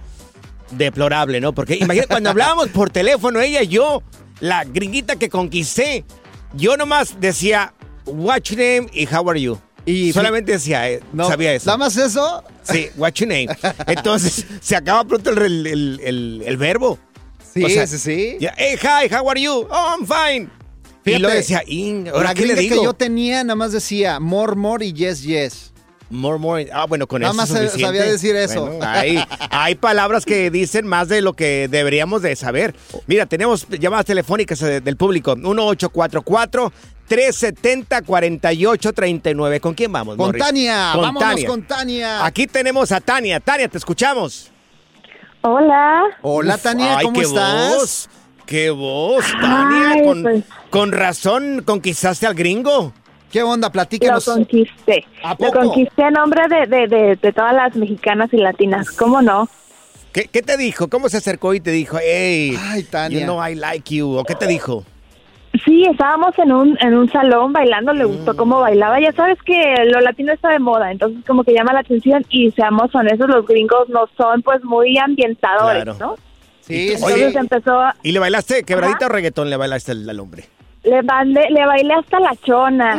Deplorable, 0.71 1.39
¿no? 1.43 1.53
Porque 1.53 1.77
imagínate, 1.77 2.09
cuando 2.15 2.31
hablábamos 2.31 2.69
por 2.69 2.89
teléfono, 2.89 3.43
ella 3.43 3.61
y 3.61 3.69
yo, 3.69 4.03
la 4.41 4.65
gringuita 4.65 5.17
que 5.17 5.29
conquisté, 5.29 6.07
yo 6.55 6.79
nomás 6.79 7.21
decía, 7.21 7.75
What's 8.09 8.51
your 8.51 8.59
name 8.59 8.89
y 8.93 9.07
how 9.07 9.29
are 9.29 9.41
you? 9.41 9.59
Y 9.87 10.13
solamente 10.13 10.53
decía, 10.53 10.91
eh, 10.91 11.01
sabía 11.17 11.55
eso. 11.55 11.67
¿Nada 11.67 11.79
más 11.79 11.97
eso? 11.97 12.45
Sí, 12.63 12.89
what's 12.97 13.19
your 13.21 13.29
name. 13.29 13.49
Entonces, 13.87 14.45
se 14.61 14.77
acaba 14.77 15.05
pronto 15.05 15.31
el, 15.31 15.67
el, 15.67 16.01
el, 16.05 16.43
el 16.45 16.57
verbo. 16.59 16.99
Sí, 17.55 17.65
O 17.65 17.69
sea, 17.71 17.87
sí, 17.87 17.99
sí. 17.99 18.37
ya, 18.39 18.53
hey, 18.59 18.77
hi, 18.81 19.13
how 19.15 19.29
are 19.31 19.41
you? 19.41 19.67
Oh, 19.71 19.97
I'm 19.99 20.07
fine. 20.07 20.51
y 21.07 21.19
luego 21.19 21.35
decía, 21.35 21.63
"In", 21.67 22.09
¿ahora 22.09 22.35
qué 22.35 22.45
le 22.45 22.55
digo? 22.55 22.77
que 22.77 22.85
yo 22.85 22.93
tenía 22.93 23.43
nada 23.43 23.55
más 23.57 23.73
decía 23.73 24.21
more, 24.21 24.55
more 24.55 24.85
y 24.85 24.93
yes, 24.93 25.23
yes. 25.23 25.73
More, 26.11 26.39
more. 26.39 26.69
Ah, 26.73 26.85
bueno, 26.87 27.07
con 27.07 27.21
Nada 27.23 27.33
eso 27.33 27.37
más 27.41 27.51
es 27.51 27.57
sa- 27.57 27.63
suficiente. 27.69 27.99
sabía 27.99 28.13
decir 28.13 28.37
eso. 28.37 28.67
Bueno, 28.67 28.85
hay, 28.87 29.23
hay 29.51 29.75
palabras 29.75 30.25
que 30.27 30.51
dicen 30.51 30.87
más 30.87 31.09
de 31.09 31.21
lo 31.23 31.33
que 31.35 31.69
deberíamos 31.71 32.21
de 32.23 32.35
saber. 32.37 32.75
Mira, 33.07 33.25
tenemos 33.27 33.67
llamadas 33.69 34.05
telefónicas 34.07 34.61
eh, 34.63 34.81
del 34.83 34.97
público. 34.99 35.35
1844-370-4839. 37.09 39.61
¿Con 39.61 39.75
quién 39.75 39.93
vamos, 39.93 40.17
Con 40.17 40.27
Morris? 40.27 40.43
Tania, 40.45 40.91
Con 40.93 41.03
vámonos 41.03 41.29
Tania. 41.29 41.49
con 41.49 41.63
Tania. 41.63 42.25
Aquí 42.25 42.47
tenemos 42.47 42.93
a 42.93 43.01
Tania. 43.01 43.41
Tania, 43.41 43.69
te 43.69 43.79
escuchamos. 43.79 44.51
Hola. 45.43 46.03
Hola, 46.23 46.55
Uf, 46.57 46.63
Tania, 46.63 46.99
ay, 46.99 47.05
¿cómo 47.05 47.19
qué 47.21 47.27
estás? 47.27 47.75
Voz, 47.77 48.09
¡Qué 48.47 48.71
voz, 48.71 49.25
Tania! 49.41 49.91
Ay, 49.93 50.03
con, 50.05 50.23
pues. 50.23 50.45
con 50.71 50.93
razón 50.93 51.63
conquistaste 51.65 52.27
al 52.27 52.35
gringo. 52.35 52.93
¿Qué 53.31 53.43
onda? 53.43 53.69
Lo 53.69 53.73
Platícanos. 53.73 54.25
conquisté. 54.25 55.05
¿A 55.23 55.31
Lo 55.33 55.37
poco? 55.37 55.59
conquisté 55.61 56.03
a 56.03 56.11
nombre 56.11 56.43
de, 56.49 56.67
de, 56.67 56.87
de, 56.89 57.17
de 57.17 57.33
todas 57.33 57.55
las 57.55 57.77
mexicanas 57.77 58.31
y 58.33 58.39
latinas. 58.39 58.91
¿Cómo 58.93 59.21
no? 59.21 59.49
¿Qué, 60.13 60.25
qué 60.33 60.41
te 60.43 60.57
dijo? 60.57 60.89
¿Cómo 60.89 61.11
se 61.11 61.19
acercó 61.19 61.53
y 61.53 61.61
te 61.61 61.71
dijo, 61.71 61.99
hey, 62.03 62.59
Ay, 62.59 62.85
Tania. 62.85 63.19
you 63.21 63.25
know 63.27 63.47
I 63.47 63.55
like 63.55 63.95
you? 63.95 64.17
¿O 64.17 64.25
qué 64.25 64.35
te 64.35 64.47
dijo? 64.47 64.85
Sí, 65.65 65.85
estábamos 65.91 66.39
en 66.39 66.53
un, 66.53 66.79
en 66.81 66.95
un 66.97 67.11
salón 67.11 67.53
bailando, 67.53 67.93
le 67.93 68.05
Mm. 68.05 68.09
gustó 68.17 68.37
cómo 68.37 68.61
bailaba. 68.61 69.01
Ya 69.01 69.13
sabes 69.13 69.39
que 69.43 69.55
lo 69.87 70.01
latino 70.01 70.33
está 70.33 70.51
de 70.51 70.59
moda, 70.59 70.91
entonces 70.91 71.25
como 71.27 71.43
que 71.45 71.53
llama 71.55 71.73
la 71.73 71.81
atención 71.81 72.25
y 72.31 72.51
seamos 72.53 72.95
honestos, 72.95 73.29
los 73.29 73.47
gringos 73.47 73.89
no 73.89 74.09
son 74.17 74.43
pues 74.43 74.63
muy 74.65 74.99
ambientadores, 74.99 75.85
Claro. 75.85 75.97
¿no? 75.99 76.15
Sí, 76.61 76.89
sí. 76.89 76.95
Entonces 76.95 77.35
empezó, 77.37 77.81
a- 77.81 77.95
¿Y 78.03 78.13
le 78.13 78.19
bailaste 78.19 78.63
quebradita 78.65 79.07
o 79.07 79.09
reggaetón 79.09 79.49
le 79.49 79.57
bailaste 79.57 79.93
al, 79.93 80.09
al 80.11 80.21
hombre? 80.21 80.45
le, 80.85 81.03
mandé, 81.03 81.51
le 81.51 81.67
bailé 81.67 81.93
hasta 81.95 82.19
la 82.21 82.35
chona. 82.45 82.95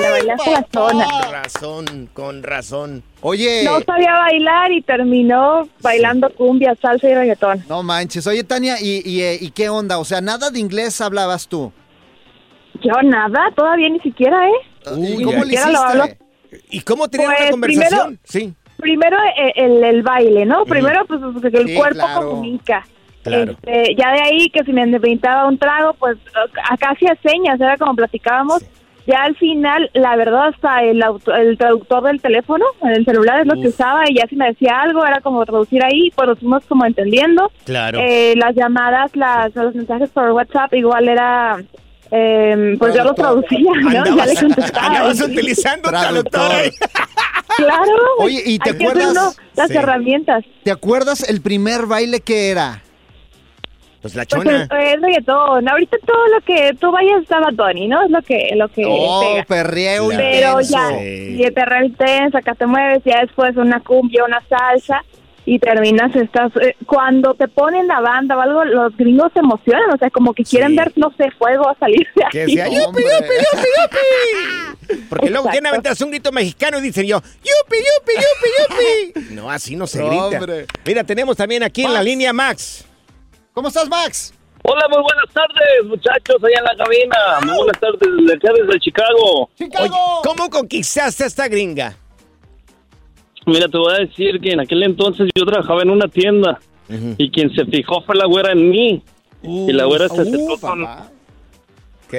le 0.00 0.10
bailé 0.10 0.32
hasta 0.32 0.50
la 0.50 0.66
chona. 0.72 1.04
Con 1.04 1.32
razón, 1.32 2.08
con 2.12 2.42
razón. 2.42 3.02
Oye, 3.20 3.62
No 3.64 3.80
sabía 3.82 4.12
bailar 4.14 4.72
y 4.72 4.80
terminó 4.82 5.68
bailando 5.82 6.30
cumbia, 6.30 6.74
salsa 6.80 7.08
y 7.08 7.14
reggaetón. 7.14 7.62
no 7.68 7.82
manches. 7.82 8.26
Oye, 8.26 8.42
Tania, 8.42 8.76
¿y, 8.80 9.02
y, 9.04 9.22
eh, 9.22 9.38
¿y 9.40 9.50
qué 9.50 9.68
onda? 9.68 9.98
O 9.98 10.04
sea, 10.04 10.20
nada 10.20 10.50
de 10.50 10.58
inglés 10.58 11.00
hablabas 11.00 11.46
tú. 11.46 11.72
Yo 12.82 12.92
nada, 13.02 13.50
todavía 13.54 13.88
ni 13.88 14.00
siquiera, 14.00 14.48
¿eh? 14.48 14.52
¿Y 14.96 15.16
Uy, 15.18 15.24
cómo 15.24 15.44
le 15.44 15.72
lo 15.72 15.78
hablo. 15.80 16.04
¿Y 16.70 16.80
cómo 16.80 17.08
tenían 17.08 17.30
Pues, 17.30 17.40
una 17.42 17.50
conversación? 17.50 18.18
Sí. 18.24 18.54
Primero 18.78 19.16
eh, 19.36 19.52
el, 19.56 19.84
el 19.84 20.02
baile, 20.02 20.46
¿no? 20.46 20.64
Primero 20.64 21.04
pues 21.06 21.20
porque 21.34 21.48
el 21.58 21.68
Sí, 21.68 21.74
cuerpo 21.76 21.94
claro. 22.06 22.28
comunica. 22.30 22.86
Claro. 23.22 23.52
Este, 23.52 23.94
ya 23.96 24.12
de 24.12 24.20
ahí 24.22 24.48
que 24.50 24.64
si 24.64 24.72
me 24.72 24.98
pintaba 24.98 25.46
un 25.46 25.58
trago, 25.58 25.92
pues 25.94 26.16
acá 26.70 26.90
hacía 26.92 27.14
señas, 27.22 27.60
era 27.60 27.76
como 27.76 27.94
platicábamos. 27.94 28.64
Ya 29.06 29.22
al 29.24 29.34
final, 29.36 29.90
la 29.94 30.14
verdad, 30.16 30.48
hasta 30.48 30.82
el, 30.84 31.02
auto- 31.02 31.34
el 31.34 31.58
traductor 31.58 32.02
del 32.04 32.20
teléfono, 32.20 32.64
el 32.82 33.04
celular 33.04 33.40
es 33.40 33.46
lo 33.46 33.60
que 33.60 33.68
usaba 33.68 34.08
y 34.08 34.14
ya 34.14 34.26
si 34.28 34.36
me 34.36 34.46
decía 34.46 34.80
algo 34.80 35.04
era 35.04 35.20
como 35.20 35.44
traducir 35.44 35.82
ahí, 35.84 36.10
pues 36.14 36.28
nos 36.28 36.38
fuimos 36.38 36.64
como 36.66 36.84
entendiendo. 36.86 37.50
Claro. 37.64 37.98
Eh, 38.00 38.34
las 38.36 38.54
llamadas, 38.54 39.14
las, 39.16 39.54
los 39.54 39.74
mensajes 39.74 40.10
por 40.10 40.30
WhatsApp 40.32 40.72
igual 40.74 41.08
era, 41.08 41.62
eh, 42.10 42.76
pues 42.78 42.94
yo 42.94 43.04
los 43.04 43.14
traducía, 43.14 43.70
¿no? 43.82 43.92
Ya 43.92 44.02
le 44.04 44.10
Andabas, 44.10 44.40
contestaba. 44.40 44.86
andabas 44.86 45.20
utilizando 45.20 45.88
Traductor. 45.88 46.50
Claro. 47.56 47.92
Oye, 48.18 48.42
¿y 48.46 48.58
te 48.58 48.70
acuerdas? 48.70 49.10
uno 49.10 49.32
las 49.56 49.68
Sí. 49.68 49.76
herramientas. 49.76 50.44
¿Te 50.62 50.70
acuerdas 50.70 51.28
el 51.28 51.40
primer 51.40 51.86
baile 51.86 52.20
que 52.20 52.50
era? 52.50 52.82
Pues 54.00 54.14
la 54.14 54.24
Pues 54.24 54.44
chona. 54.44 54.62
es, 54.62 54.94
es 54.94 55.02
reggaetón. 55.02 55.68
Ahorita 55.68 55.98
todo 56.06 56.26
lo 56.28 56.40
que 56.40 56.74
tú 56.80 56.90
vayas 56.90 57.20
está 57.22 57.38
Bad 57.40 57.52
Bunny, 57.54 57.86
¿no? 57.88 58.02
Es 58.04 58.10
lo 58.10 58.22
que, 58.22 58.48
lo 58.56 58.68
que 58.68 58.84
Oh, 58.88 59.20
pega. 59.20 59.44
perreo 59.44 60.08
Pero 60.08 60.60
intenso. 60.62 60.72
ya, 60.78 60.88
Sí. 60.98 61.34
y 61.34 61.42
te 61.42 61.52
perreo 61.52 61.84
intenso, 61.84 62.38
acá 62.38 62.54
te 62.54 62.66
mueves, 62.66 63.02
ya 63.04 63.20
después 63.20 63.54
una 63.56 63.80
cumbia, 63.80 64.24
una 64.24 64.40
salsa, 64.48 65.04
y 65.46 65.58
terminas 65.58 66.14
estas... 66.14 66.54
eh, 66.56 66.76
cuando 66.86 67.34
te 67.34 67.48
ponen 67.48 67.86
la 67.88 68.00
banda 68.00 68.36
o 68.36 68.40
algo, 68.40 68.64
los 68.64 68.96
gringos 68.96 69.32
se 69.32 69.40
emocionan, 69.40 69.90
o 69.92 69.96
sea, 69.98 70.10
como 70.10 70.32
que 70.34 70.44
quieren 70.44 70.70
Sí. 70.70 70.76
ver, 70.76 70.92
no 70.96 71.12
sé, 71.16 71.30
fuego 71.38 71.68
a 71.68 71.74
salir 71.78 72.06
de 72.14 72.22
Que 72.30 72.40
ahí. 72.42 72.46
decía, 72.46 72.66
yupi, 72.68 73.02
yupi, 73.02 73.02
yupi, 73.02 73.68
yupi. 73.82 75.04
Porque 75.08 75.26
luego 75.30 75.46
Exacto. 75.46 75.50
quieren 75.50 75.66
aventarse 75.66 76.04
un 76.04 76.10
grito 76.10 76.32
mexicano 76.32 76.78
y 76.78 76.82
dicen 76.82 77.06
yo, 77.06 77.20
yupi, 77.20 77.76
yupi, 77.76 78.12
yupi, 78.16 79.14
yupi. 79.20 79.34
No, 79.34 79.50
así 79.50 79.76
no 79.76 79.86
se 79.86 79.98
grita. 80.04 80.24
Hombre. 80.26 80.66
Mira, 80.84 81.04
tenemos 81.04 81.36
también 81.36 81.62
aquí 81.62 81.84
en 81.84 81.94
la 81.94 82.02
línea 82.02 82.32
Max. 82.32 82.84
¿Cómo 83.52 83.68
estás, 83.68 83.88
Max? 83.88 84.32
Hola, 84.62 84.86
muy 84.90 85.00
buenas 85.02 85.24
tardes, 85.32 85.84
muchachos, 85.86 86.36
allá 86.44 86.58
en 86.58 86.64
la 86.64 86.84
cabina. 86.84 87.16
Muy 87.46 87.56
buenas 87.56 87.80
tardes, 87.80 87.98
desde 88.18 88.34
acá 88.34 88.52
desde 88.62 88.78
Chicago. 88.80 89.48
Oye, 89.58 89.90
¿cómo 90.22 90.50
conquistaste 90.50 91.24
a 91.24 91.26
esta 91.26 91.48
gringa? 91.48 91.96
Mira, 93.46 93.68
te 93.68 93.78
voy 93.78 93.92
a 93.94 93.98
decir 93.98 94.40
que 94.40 94.50
en 94.52 94.60
aquel 94.60 94.82
entonces 94.82 95.28
yo 95.34 95.44
trabajaba 95.44 95.82
en 95.82 95.90
una 95.90 96.08
tienda 96.08 96.60
y 97.18 97.30
quien 97.30 97.52
se 97.54 97.64
fijó 97.66 98.02
fue 98.02 98.16
la 98.16 98.26
güera 98.26 98.52
en 98.52 98.68
mí. 98.70 99.02
y 99.42 99.72
la 99.72 99.84
güera 99.84 100.08
se 100.08 100.20
acercó 100.22 100.58
con... 100.60 100.86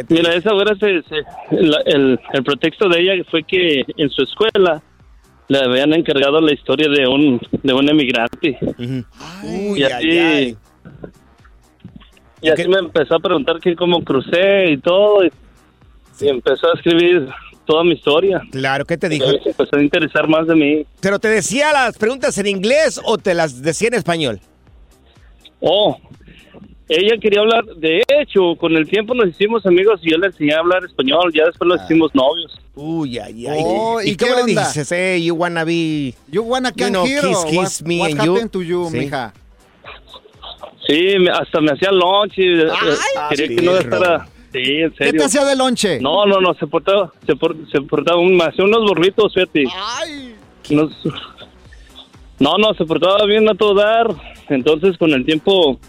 Mira, 0.10 0.34
esa 0.34 0.54
güera 0.54 0.74
se... 0.76 1.02
se- 1.04 1.26
la- 1.62 1.82
el, 1.86 2.20
el 2.34 2.44
pretexto 2.44 2.88
de 2.90 3.02
ella 3.02 3.24
fue 3.30 3.44
que 3.44 3.84
en 3.98 4.10
su 4.10 4.24
escuela 4.24 4.82
le 5.50 5.60
habían 5.60 5.94
encargado 5.94 6.40
la 6.40 6.54
historia 6.54 6.88
de 6.90 7.06
un, 7.08 7.40
de 7.62 7.74
un 7.74 7.90
emigrante. 7.90 8.58
y 9.78 9.84
así... 9.84 10.58
Y 12.44 12.50
así 12.50 12.68
me 12.68 12.78
empezó 12.80 13.16
a 13.16 13.20
preguntar 13.20 13.60
que 13.60 13.76
cómo 13.76 14.04
crucé 14.04 14.72
y 14.72 14.78
todo. 14.78 15.24
Y, 15.26 15.32
y 16.22 16.28
empezó 16.30 16.70
a 16.72 16.74
escribir 16.74 17.28
toda 17.66 17.84
mi 17.84 17.94
historia. 17.94 18.42
Claro, 18.52 18.86
¿qué 18.86 18.98
te 18.98 19.08
dijo? 19.10 19.26
Se 19.44 19.50
empezó 19.50 19.76
a 19.78 19.82
interesar 19.82 20.28
más 20.28 20.48
de 20.48 20.56
mí. 20.56 20.86
¿Pero 21.00 21.20
te 21.20 21.28
decía 21.30 21.72
las 21.74 21.98
preguntas 21.98 22.38
en 22.38 22.48
inglés 22.48 23.00
o 23.04 23.18
te 23.18 23.34
las 23.34 23.62
decía 23.62 23.88
en 23.90 23.94
español? 23.96 24.40
Oh, 25.60 25.98
ella 26.90 27.16
quería 27.22 27.42
hablar. 27.42 27.64
De 27.78 28.04
hecho, 28.20 28.56
con 28.58 28.76
el 28.76 28.88
tiempo 28.90 29.14
nos 29.14 29.30
hicimos 29.30 29.66
amigos 29.66 30.00
y 30.04 30.12
yo 30.12 30.18
le 30.18 30.28
enseñé 30.28 30.54
a 30.54 30.60
hablar 30.60 30.84
español. 30.84 31.32
Ya 31.34 31.46
después 31.46 31.68
nos 31.68 31.84
hicimos 31.86 32.14
novios. 32.14 32.52
Uy, 32.76 33.20
ay, 33.20 33.48
ay. 33.48 33.62
Oh, 33.64 34.02
¿Y, 34.02 34.12
¿y 34.12 34.16
cómo 34.18 34.36
qué 34.36 34.54
le 34.54 34.60
dices? 34.60 34.92
Eh, 34.92 35.22
you 35.22 35.36
wanna 35.36 35.64
be... 35.64 36.14
You 36.32 36.42
wanna 36.44 36.72
You 36.76 36.88
know, 36.90 37.04
kiss, 37.04 37.46
kiss 37.50 37.82
What- 37.82 37.88
me 37.88 38.00
what 38.00 38.12
and 38.12 38.24
you. 38.26 38.34
happened 38.34 38.52
to 38.52 38.62
you, 38.64 38.90
Sí. 38.90 38.98
mija? 38.98 39.34
Sí, 40.88 41.20
me- 41.20 41.32
hasta 41.32 41.62
me 41.62 41.72
hacía 41.72 41.92
lunch 41.92 42.38
y 42.38 42.62
eh, 42.62 42.68
quería 43.30 43.48
sí, 43.48 43.56
que 43.56 43.62
no 43.62 43.72
perro. 43.74 44.26
Sí, 44.52 44.60
en 44.82 44.92
¿Qué 44.92 45.14
te 45.14 45.24
hacía 45.24 45.46
de 45.46 45.56
lonche? 45.56 46.00
No, 46.02 46.26
no, 46.26 46.42
no, 46.42 46.54
se 46.56 46.68
portaba, 46.68 47.12
se, 47.26 47.36
por- 47.36 47.56
se 47.72 47.82
portaba, 47.82 48.20
un- 48.20 48.36
me 48.36 48.44
hacía 48.44 48.66
unos 48.66 48.82
burritos, 48.82 49.34
fíjate. 49.34 49.66
Unos- 50.70 50.92
no, 52.40 52.58
no, 52.58 52.74
se 52.74 52.86
portaba 52.86 53.26
bien 53.26 53.48
a 53.50 53.56
todo 53.56 53.74
dar. 53.76 54.08
Entonces, 54.50 54.98
con 54.98 55.12
el 55.12 55.24
tiempo, 55.26 55.80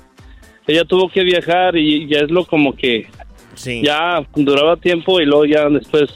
ella 0.66 0.84
tuvo 0.84 1.08
que 1.08 1.22
viajar 1.24 1.76
y 1.76 2.06
ya 2.08 2.18
es 2.20 2.30
lo 2.30 2.44
como 2.44 2.74
que 2.76 3.08
ya 3.82 4.24
duraba 4.34 4.76
tiempo 4.76 5.20
y 5.20 5.26
luego 5.26 5.44
ya 5.44 5.68
después, 5.68 6.08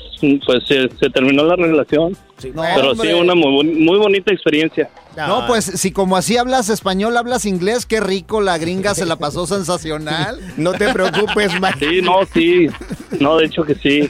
pues 0.47 0.65
se, 0.67 0.89
se 0.89 1.11
terminó 1.11 1.45
la 1.45 1.57
relación. 1.57 2.13
No, 2.55 2.63
Pero 2.77 2.91
hombre. 2.93 3.09
sí, 3.09 3.15
una 3.15 3.35
muy, 3.35 3.65
muy 3.65 3.99
bonita 3.99 4.33
experiencia. 4.33 4.89
No, 5.17 5.47
pues 5.47 5.65
si 5.65 5.93
como 5.93 6.17
así 6.17 6.37
hablas 6.37 6.69
español, 6.69 7.17
hablas 7.17 7.47
inglés, 7.47 7.87
qué 7.87 8.01
rico, 8.01 8.41
la 8.41 8.59
gringa 8.59 8.95
se 8.95 9.07
la 9.07 9.17
pasó 9.17 9.47
sensacional. 9.47 10.41
No 10.57 10.73
te 10.73 10.93
preocupes, 10.93 11.53
Mike. 11.61 11.79
Sí, 11.79 12.03
no, 12.03 12.21
sí. 12.33 12.69
No, 13.21 13.37
de 13.39 13.47
hecho 13.47 13.63
que 13.65 13.75
sí. 13.77 14.09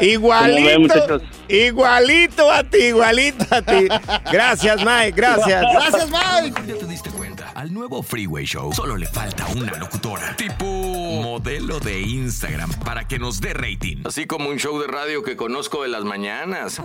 Igualito, 0.00 1.20
igualito 1.48 2.50
a 2.50 2.64
ti, 2.64 2.78
igualito 2.78 3.44
a 3.50 3.62
ti. 3.62 3.88
Gracias, 4.32 4.78
Mike, 4.84 5.12
gracias. 5.14 5.64
Gracias, 5.72 6.08
Mike. 6.10 6.62
¿Ya 6.66 6.74
te 6.74 6.86
diste 6.86 7.10
cuenta? 7.10 7.50
Al 7.54 7.72
nuevo 7.72 8.02
Freeway 8.02 8.44
Show 8.44 8.72
solo 8.72 8.96
le 8.96 9.06
falta 9.06 9.46
una 9.48 9.72
locutora. 9.76 10.34
Tipo 10.36 10.64
modelo 10.64 11.78
de 11.80 12.00
Instagram 12.00 12.70
para 12.84 13.06
que 13.06 13.18
nos 13.18 13.40
dé 13.40 13.52
rating. 13.54 13.98
Así 14.04 14.26
como 14.26 14.48
un 14.48 14.56
show 14.58 14.78
de 14.80 14.86
radio 14.86 15.22
que 15.22 15.36
conozco 15.36 15.82
de 15.82 15.88
las 15.88 16.04
mañanas. 16.04 16.80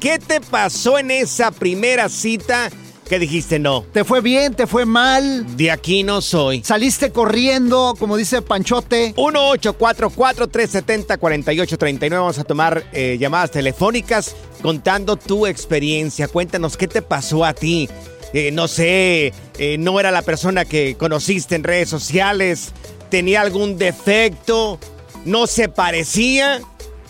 ¿Qué 0.00 0.18
te 0.18 0.40
pasó 0.40 0.98
en 0.98 1.10
esa 1.10 1.50
primera 1.50 2.08
cita 2.08 2.70
que 3.08 3.18
dijiste 3.18 3.58
no? 3.58 3.84
¿Te 3.92 4.04
fue 4.04 4.20
bien? 4.20 4.54
¿Te 4.54 4.66
fue 4.66 4.84
mal? 4.84 5.56
De 5.56 5.70
aquí 5.70 6.02
no 6.02 6.20
soy. 6.20 6.62
¿Saliste 6.64 7.12
corriendo, 7.12 7.94
como 7.98 8.16
dice 8.16 8.42
Panchote? 8.42 9.14
1-844-370-4839. 9.14 12.10
Vamos 12.10 12.38
a 12.38 12.44
tomar 12.44 12.84
eh, 12.92 13.16
llamadas 13.18 13.52
telefónicas 13.52 14.36
contando 14.62 15.16
tu 15.16 15.46
experiencia. 15.46 16.28
Cuéntanos 16.28 16.76
qué 16.76 16.86
te 16.88 17.00
pasó 17.02 17.44
a 17.44 17.52
ti. 17.54 17.88
Eh, 18.32 18.50
no 18.50 18.66
sé, 18.68 19.32
eh, 19.58 19.76
no 19.78 20.00
era 20.00 20.10
la 20.10 20.22
persona 20.22 20.64
que 20.64 20.96
conociste 20.96 21.54
en 21.54 21.62
redes 21.62 21.88
sociales, 21.88 22.72
tenía 23.08 23.40
algún 23.40 23.78
defecto, 23.78 24.80
no 25.24 25.46
se 25.46 25.68
parecía. 25.68 26.60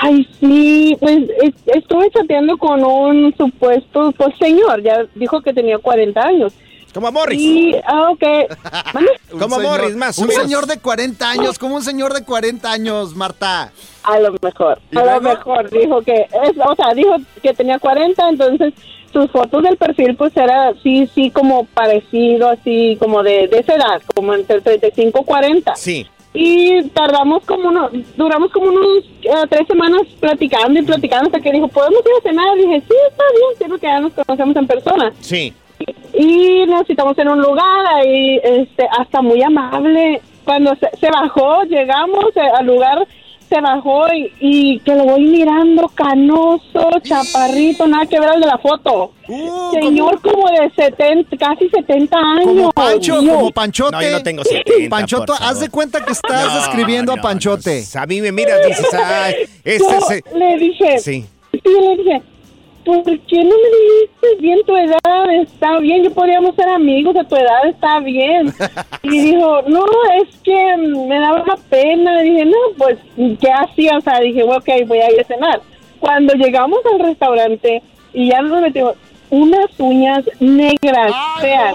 Ay, 0.00 0.26
sí, 0.40 0.96
pues 0.98 1.18
es- 1.42 1.54
estuve 1.66 2.10
chateando 2.10 2.56
con 2.56 2.82
un 2.82 3.34
supuesto 3.36 4.10
pues, 4.16 4.34
señor, 4.38 4.82
ya 4.82 5.04
dijo 5.14 5.42
que 5.42 5.52
tenía 5.52 5.76
40 5.76 6.26
años. 6.26 6.54
Como 6.94 7.12
Morris. 7.12 7.40
Y, 7.40 7.74
ah, 7.86 8.10
ok. 8.10 8.22
Un 9.32 9.40
señor- 9.40 9.80
Un 10.18 10.30
señor 10.32 10.66
de 10.66 10.78
40 10.78 11.30
años, 11.30 11.58
como 11.58 11.76
un 11.76 11.82
señor 11.82 12.14
de 12.14 12.24
40 12.24 12.70
años, 12.72 13.14
Marta. 13.14 13.72
A 14.02 14.18
lo 14.18 14.34
mejor, 14.40 14.80
¿Y 14.90 14.98
a 14.98 15.04
lo 15.14 15.20
mejor 15.20 15.70
dijo 15.70 16.00
que, 16.02 16.22
es, 16.22 16.52
o 16.64 16.74
sea, 16.74 16.94
dijo 16.94 17.16
que 17.42 17.52
tenía 17.52 17.78
40, 17.78 18.28
entonces 18.30 18.72
sus 19.12 19.30
fotos 19.30 19.62
del 19.62 19.76
perfil 19.76 20.16
pues 20.16 20.36
era 20.36 20.72
sí, 20.82 21.08
sí 21.14 21.30
como 21.30 21.64
parecido, 21.66 22.48
así 22.48 22.96
como 23.00 23.22
de, 23.22 23.48
de 23.48 23.58
esa 23.60 23.74
edad, 23.74 24.02
como 24.14 24.34
entre 24.34 24.60
35 24.60 25.20
y 25.20 25.24
40. 25.24 25.76
Sí. 25.76 26.06
Y 26.34 26.82
tardamos 26.90 27.44
como 27.44 27.68
unos, 27.68 27.90
duramos 28.16 28.50
como 28.52 28.66
unos 28.68 29.04
eh, 29.22 29.30
tres 29.50 29.66
semanas 29.66 30.02
platicando 30.20 30.78
y 30.78 30.82
platicando 30.82 31.26
hasta 31.26 31.40
que 31.40 31.52
dijo, 31.52 31.68
¿podemos 31.68 32.00
ir 32.00 32.12
a 32.18 32.22
cenar? 32.28 32.56
Y 32.58 32.60
dije, 32.62 32.82
sí, 32.88 32.94
está 33.10 33.24
bien, 33.32 33.58
siempre 33.58 33.78
que 33.80 33.86
ya 33.86 34.00
nos 34.00 34.12
conocemos 34.12 34.56
en 34.56 34.66
persona. 34.66 35.12
Sí. 35.20 35.52
Y 36.14 36.66
nos 36.66 36.86
citamos 36.86 37.16
en 37.18 37.28
un 37.28 37.40
lugar 37.40 37.86
ahí, 37.94 38.40
este, 38.42 38.86
hasta 38.98 39.22
muy 39.22 39.42
amable. 39.42 40.20
Cuando 40.44 40.74
se, 40.76 40.88
se 40.98 41.10
bajó, 41.10 41.62
llegamos 41.64 42.24
eh, 42.34 42.40
al 42.58 42.66
lugar, 42.66 43.06
se 43.48 43.60
bajó 43.60 44.06
y, 44.12 44.32
y 44.40 44.78
que 44.80 44.94
lo 44.94 45.04
voy 45.04 45.22
mirando 45.24 45.88
canoso, 45.94 46.90
chaparrito, 47.02 47.86
nada 47.86 48.06
que 48.06 48.18
ver 48.18 48.30
al 48.30 48.40
de 48.40 48.46
la 48.46 48.58
foto. 48.58 49.12
Señor 49.72 50.20
como 50.22 50.48
de 50.48 50.70
70, 50.74 51.36
casi 51.36 51.68
70 51.68 52.16
años. 52.18 52.44
Como 52.44 52.70
Pancho, 52.72 53.16
como 53.16 53.50
Panchote. 53.50 53.92
No, 53.96 54.02
yo 54.02 54.10
no 54.10 54.22
tengo 54.22 54.44
70, 54.44 54.88
Panchoto, 54.90 55.26
por 55.26 55.36
favor. 55.36 55.52
haz 55.52 55.60
de 55.60 55.68
cuenta 55.68 56.04
que 56.04 56.12
estás 56.12 56.46
No, 56.46 56.54
describiendo 56.56 57.14
no, 57.14 57.20
a 57.20 57.22
Panchote. 57.22 57.84
A 57.94 58.06
mí 58.06 58.20
me 58.20 58.32
miras, 58.32 58.58
dices, 58.66 58.86
ay, 58.94 59.34
este 59.64 59.84
Yo 59.92 60.00
se... 60.00 60.22
le 60.34 60.56
dije, 60.58 60.98
Sí. 60.98 61.24
sí, 61.52 61.60
le 61.64 61.96
dije, 61.96 62.22
¿por 62.88 63.18
qué 63.20 63.44
no 63.44 63.54
me 63.54 63.68
dijiste 63.78 64.40
bien 64.40 64.60
tu 64.64 64.74
edad? 64.76 65.30
Está 65.42 65.78
bien, 65.78 66.02
yo 66.04 66.10
podríamos 66.12 66.54
ser 66.54 66.68
amigos 66.68 67.14
de 67.14 67.24
tu 67.24 67.36
edad, 67.36 67.66
está 67.66 68.00
bien. 68.00 68.52
Y 69.02 69.20
dijo, 69.20 69.62
no, 69.62 69.84
es 70.20 70.36
que 70.42 70.76
me 70.76 71.18
daba 71.18 71.42
una 71.42 71.56
pena. 71.70 72.20
dije, 72.20 72.44
no, 72.44 72.56
pues, 72.76 72.98
¿qué 73.40 73.50
hacía? 73.50 73.96
O 73.96 74.00
sea, 74.00 74.20
dije, 74.20 74.42
bueno, 74.42 74.60
ok, 74.60 74.86
voy 74.86 74.98
a 74.98 75.10
ir 75.10 75.20
a 75.20 75.24
cenar. 75.24 75.60
Cuando 76.00 76.34
llegamos 76.34 76.80
al 76.92 76.98
restaurante 76.98 77.82
y 78.12 78.30
ya 78.30 78.42
nos 78.42 78.60
metimos, 78.60 78.94
unas 79.30 79.66
uñas 79.78 80.24
negras, 80.40 81.12
feas, 81.40 81.74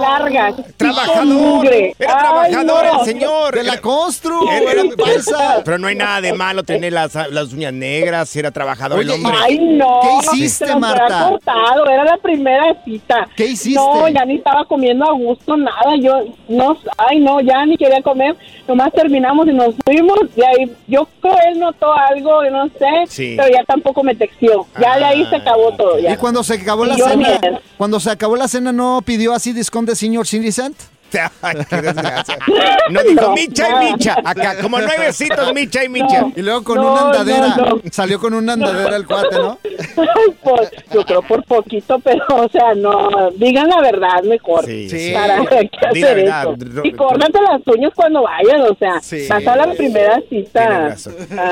largas, 0.00 0.54
Trabajador. 0.76 1.66
Era 1.66 1.86
Ay, 1.98 2.52
trabajador 2.52 2.84
no. 2.84 3.00
el 3.00 3.06
señor. 3.06 3.54
De 3.54 3.62
la 3.64 3.80
constru, 3.80 4.48
Era- 4.50 4.72
era. 4.72 4.82
Pero 5.64 5.78
no 5.78 5.86
hay 5.88 5.94
nada 5.94 6.20
de 6.20 6.32
malo 6.32 6.62
tener 6.62 6.92
las, 6.92 7.14
las 7.30 7.52
uñas 7.52 7.72
negras, 7.72 8.34
era 8.36 8.50
trabajador 8.50 9.00
el 9.00 9.10
Oye, 9.10 9.14
hombre. 9.24 9.38
Ay, 9.42 9.58
no. 9.58 10.00
¿Qué 10.02 10.36
hiciste, 10.36 10.74
Marta? 10.76 11.28
cortado, 11.30 11.86
era 11.86 12.04
la 12.04 12.16
primera 12.18 12.64
cita. 12.84 13.28
¿Qué 13.36 13.46
hiciste? 13.46 13.78
No, 13.78 14.08
ya 14.08 14.24
ni 14.24 14.36
estaba 14.36 14.64
comiendo 14.64 15.04
a 15.08 15.12
gusto, 15.12 15.56
nada. 15.56 15.96
Yo, 16.00 16.12
no, 16.48 16.76
ay, 16.98 17.20
no, 17.20 17.40
ya 17.40 17.64
ni 17.66 17.76
quería 17.76 18.02
comer. 18.02 18.36
Nomás 18.66 18.92
terminamos 18.92 19.46
y 19.48 19.52
nos 19.52 19.74
fuimos. 19.84 20.18
Y 20.36 20.42
ahí, 20.42 20.72
yo 20.86 21.06
creo 21.20 21.36
él 21.48 21.58
notó 21.58 21.92
algo, 21.92 22.42
no 22.50 22.66
sé. 22.68 22.86
Sí. 23.08 23.34
Pero 23.36 23.48
ya 23.52 23.64
tampoco 23.64 24.02
me 24.02 24.14
texteó. 24.14 24.66
Ya 24.80 24.96
de 24.98 25.04
ahí 25.04 25.26
se 25.26 25.36
acabó 25.36 25.72
todo. 25.72 25.98
Ya. 25.98 26.12
Y 26.12 26.16
cuando 26.16 26.42
se 26.42 26.54
acabó 26.72 26.84
la 26.86 26.96
cena, 26.96 27.60
cuando 27.76 28.00
se 28.00 28.10
acabó 28.10 28.36
la 28.36 28.48
cena, 28.48 28.72
¿no 28.72 29.02
pidió 29.04 29.32
así 29.34 29.52
discount 29.52 29.88
de 29.88 29.96
senior 29.96 30.26
citizen? 30.26 30.74
Ay, 31.42 31.56
qué 31.68 31.82
desgracia. 31.82 32.38
No 32.90 33.02
dijo 33.02 33.22
No, 33.22 33.32
Micha 33.34 33.68
no. 33.68 33.82
y 33.88 33.92
Micha. 33.92 34.16
Acá, 34.24 34.56
como 34.60 34.78
nueve 34.78 35.06
besitos, 35.06 35.52
Micha 35.54 35.84
y 35.84 35.88
Micha. 35.88 36.26
Y 36.34 36.42
luego 36.42 36.64
con 36.64 36.76
No, 36.76 36.92
una 36.92 37.00
andadera. 37.02 37.48
no, 37.56 37.64
no. 37.66 37.80
Salió 37.90 38.18
con 38.20 38.34
una 38.34 38.52
andadera 38.54 38.96
el 38.96 39.06
cuate, 39.06 39.36
¿no? 39.36 39.58
Ay, 39.64 40.34
pues, 40.42 40.70
yo 40.92 41.04
creo 41.04 41.22
por 41.22 41.44
poquito, 41.44 41.98
pero, 42.00 42.24
o 42.28 42.48
sea, 42.48 42.74
no, 42.74 43.30
digan 43.36 43.68
la 43.68 43.80
verdad 43.80 44.22
mejor. 44.24 44.64
Sí, 44.66 44.88
sí. 44.90 45.12
¿Para 45.14 45.38
la 45.38 45.42
hacer 45.42 45.70
verdad, 46.16 46.42
eso? 46.60 46.80
Y 46.84 46.92
córtate 46.92 47.38
las 47.40 47.60
uñas 47.66 47.92
cuando 47.94 48.22
vayan, 48.22 48.62
o 48.62 48.74
sea, 48.76 49.00
Sí. 49.00 49.26
vas 49.28 49.46
a 49.46 49.56
la 49.56 49.72
primera 49.72 50.20
cita. 50.28 50.96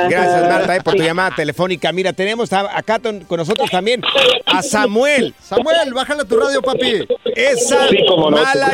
Gracias, 0.09 0.49
Marta, 0.49 0.77
eh, 0.77 0.81
por 0.83 0.95
tu 0.95 1.03
llamada 1.03 1.35
telefónica. 1.35 1.93
Mira, 1.93 2.13
tenemos 2.13 2.53
a- 2.53 2.77
acá 2.77 2.99
ton- 2.99 3.21
con 3.25 3.39
nosotros 3.39 3.71
también 3.71 4.03
a 4.47 4.63
Samuel. 4.63 5.35
Samuel, 5.41 5.95
bájale 5.95 6.25
tu 6.25 6.37
radio, 6.39 6.61
papi. 6.63 7.07
Esa 7.37 7.89
Sí, 7.89 7.99
cómo 8.09 8.31
no. 8.31 8.37
mala 8.43 8.71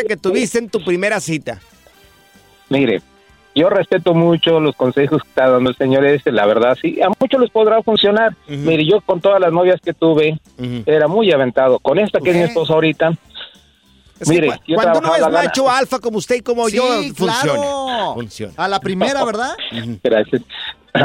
experiencia 0.00 0.04
que 0.08 0.16
tuviste 0.16 0.58
en 0.58 0.68
tu 0.68 0.82
primera 0.84 1.20
cita. 1.20 1.60
Mire, 2.68 3.02
yo 3.54 3.68
respeto 3.70 4.14
mucho 4.14 4.58
los 4.60 4.74
consejos 4.74 5.22
que 5.22 5.28
está 5.28 5.48
dando 5.48 5.70
el 5.70 5.76
señor 5.76 6.04
ese, 6.04 6.32
la 6.32 6.44
verdad, 6.46 6.76
sí, 6.80 7.00
a 7.00 7.08
muchos 7.20 7.40
les 7.40 7.50
podrá 7.50 7.82
funcionar. 7.82 8.34
Mire, 8.48 8.84
yo 8.84 9.00
con 9.00 9.20
todas 9.20 9.40
las 9.40 9.52
novias 9.52 9.80
que 9.80 9.92
tuve, 9.94 10.38
era 10.86 11.06
muy 11.08 11.30
aventado. 11.32 11.78
Con 11.78 11.98
esta 11.98 12.20
que 12.20 12.30
es 12.30 12.36
mi 12.36 12.42
esposa 12.42 12.72
ahorita, 12.74 13.12
Es 14.18 14.28
mire, 14.28 14.48
cu- 14.48 14.74
cuando 14.74 14.98
uno 15.00 15.14
es 15.14 15.20
gana- 15.20 15.42
macho 15.44 15.70
alfa 15.70 15.98
como 15.98 16.18
usted 16.18 16.36
y 16.36 16.40
como 16.40 16.68
Sí, 16.68 16.76
yo, 16.76 16.84
claro. 17.14 17.14
funciona. 17.14 18.14
Funciona. 18.14 18.52
A 18.56 18.68
la 18.68 18.80
primera, 18.80 19.24
¿verdad? 19.24 19.54
Gracias. 20.02 20.42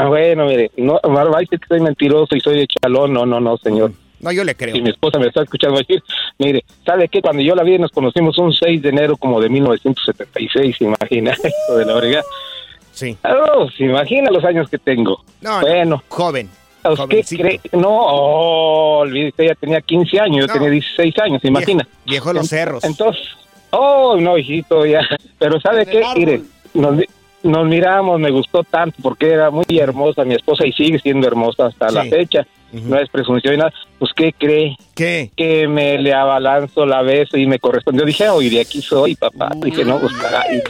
Bueno, 0.08 0.46
mire, 0.46 0.70
no, 0.76 1.00
va 1.04 1.22
a 1.22 1.40
decir 1.40 1.58
que 1.58 1.66
soy 1.66 1.80
mentiroso 1.80 2.36
y 2.36 2.40
soy 2.40 2.60
de 2.60 2.66
chalón, 2.68 3.12
no, 3.12 3.26
no, 3.26 3.40
no, 3.40 3.56
señor. 3.56 3.92
No, 4.20 4.32
yo 4.32 4.44
le 4.44 4.54
creo. 4.54 4.74
Si 4.74 4.82
mi 4.82 4.90
esposa 4.90 5.18
me 5.18 5.26
está 5.28 5.42
escuchando 5.42 5.78
decir, 5.78 6.02
mire, 6.38 6.64
¿sabe 6.84 7.08
qué? 7.08 7.22
Cuando 7.22 7.42
yo 7.42 7.54
la 7.54 7.62
vi 7.62 7.78
nos 7.78 7.90
conocimos 7.90 8.36
un 8.38 8.52
6 8.52 8.82
de 8.82 8.88
enero 8.90 9.16
como 9.16 9.40
de 9.40 9.48
1976, 9.48 10.76
¿se 10.78 10.84
imagina? 10.84 11.32
Hijo 11.44 11.78
de 11.78 11.84
la 11.86 11.94
brega. 11.94 12.22
Sí. 12.92 13.16
Oh, 13.24 13.68
se 13.70 13.84
imagina 13.84 14.30
los 14.30 14.44
años 14.44 14.68
que 14.68 14.78
tengo. 14.78 15.24
No, 15.40 15.60
no, 15.60 15.66
bueno, 15.66 16.02
joven. 16.08 16.50
¿qué 16.82 16.96
jovencito. 16.96 17.42
cree? 17.42 17.60
No, 17.72 17.88
oh, 17.90 18.98
olvídese, 19.00 19.44
ella 19.44 19.54
tenía 19.54 19.80
15 19.80 20.20
años, 20.20 20.40
yo 20.40 20.46
No. 20.46 20.52
tenía 20.54 20.70
16 20.70 21.18
años, 21.18 21.40
¿se 21.42 21.48
imagina? 21.48 21.84
Viejo, 21.84 22.06
viejo 22.06 22.28
de 22.28 22.34
los 22.34 22.48
cerros. 22.48 22.84
Entonces, 22.84 23.22
oh, 23.70 24.16
no, 24.18 24.36
hijito, 24.36 24.84
ya. 24.86 25.00
Pero 25.38 25.60
¿sabe 25.60 25.86
qué? 25.86 26.02
Mire, 26.16 26.42
nos, 26.74 26.96
nos 27.42 27.66
miramos, 27.66 28.20
me 28.20 28.30
gustó 28.30 28.64
tanto 28.64 28.96
porque 29.02 29.30
era 29.30 29.50
muy 29.50 29.64
hermosa 29.78 30.24
mi 30.24 30.34
esposa 30.34 30.66
y 30.66 30.72
sigue 30.72 30.98
siendo 30.98 31.26
hermosa 31.26 31.66
hasta 31.66 31.90
la 31.90 32.04
No 32.72 32.98
es 32.98 33.08
presunción 33.08 33.54
y 33.54 33.56
nada. 33.56 33.72
Pues, 33.98 34.12
¿qué 34.14 34.32
cree? 34.32 34.76
¿Qué? 34.94 35.30
Que 35.36 35.66
me 35.66 35.98
le 35.98 36.14
abalanzo 36.14 36.86
la 36.86 37.02
beso 37.02 37.36
y 37.36 37.46
me 37.46 37.58
correspondió. 37.58 38.04
Dije, 38.04 38.28
hoy 38.28 38.48
de 38.48 38.60
aquí 38.60 38.80
soy, 38.80 39.16
papá. 39.16 39.50
Dije, 39.56 39.84
no, 39.84 39.98
pues, 39.98 40.12
caray. 40.14 40.62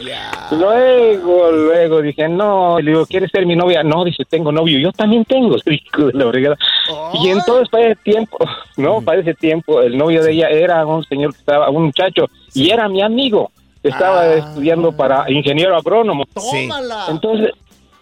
Luego, 0.51 1.51
luego 1.51 2.01
dije, 2.01 2.27
no. 2.27 2.79
Le 2.79 2.91
digo, 2.91 3.05
¿quieres 3.05 3.29
ser 3.31 3.45
mi 3.45 3.55
novia? 3.55 3.83
No, 3.83 4.03
dice, 4.03 4.23
tengo 4.25 4.51
novio. 4.51 4.79
Yo 4.79 4.91
también 4.91 5.25
tengo. 5.25 5.55
Hijo 5.65 6.07
de 6.07 6.13
la 6.13 6.29
fregada. 6.29 6.57
Y 7.21 7.29
entonces, 7.29 7.69
para 7.69 7.87
ese 7.87 8.01
tiempo, 8.03 8.37
no, 8.77 9.01
para 9.01 9.21
ese 9.21 9.33
tiempo, 9.33 9.81
el 9.81 9.97
novio 9.97 10.23
de 10.23 10.31
ella 10.31 10.49
era 10.49 10.85
un 10.85 11.03
señor 11.05 11.33
que 11.33 11.39
estaba, 11.39 11.69
un 11.69 11.85
muchacho, 11.85 12.25
y 12.53 12.69
era 12.69 12.89
mi 12.89 13.01
amigo. 13.01 13.51
Estaba 13.83 14.35
estudiando 14.35 14.91
para 14.91 15.29
ingeniero 15.31 15.75
agrónomo. 15.75 16.25
Sí. 16.37 16.69
Entonces, 17.09 17.51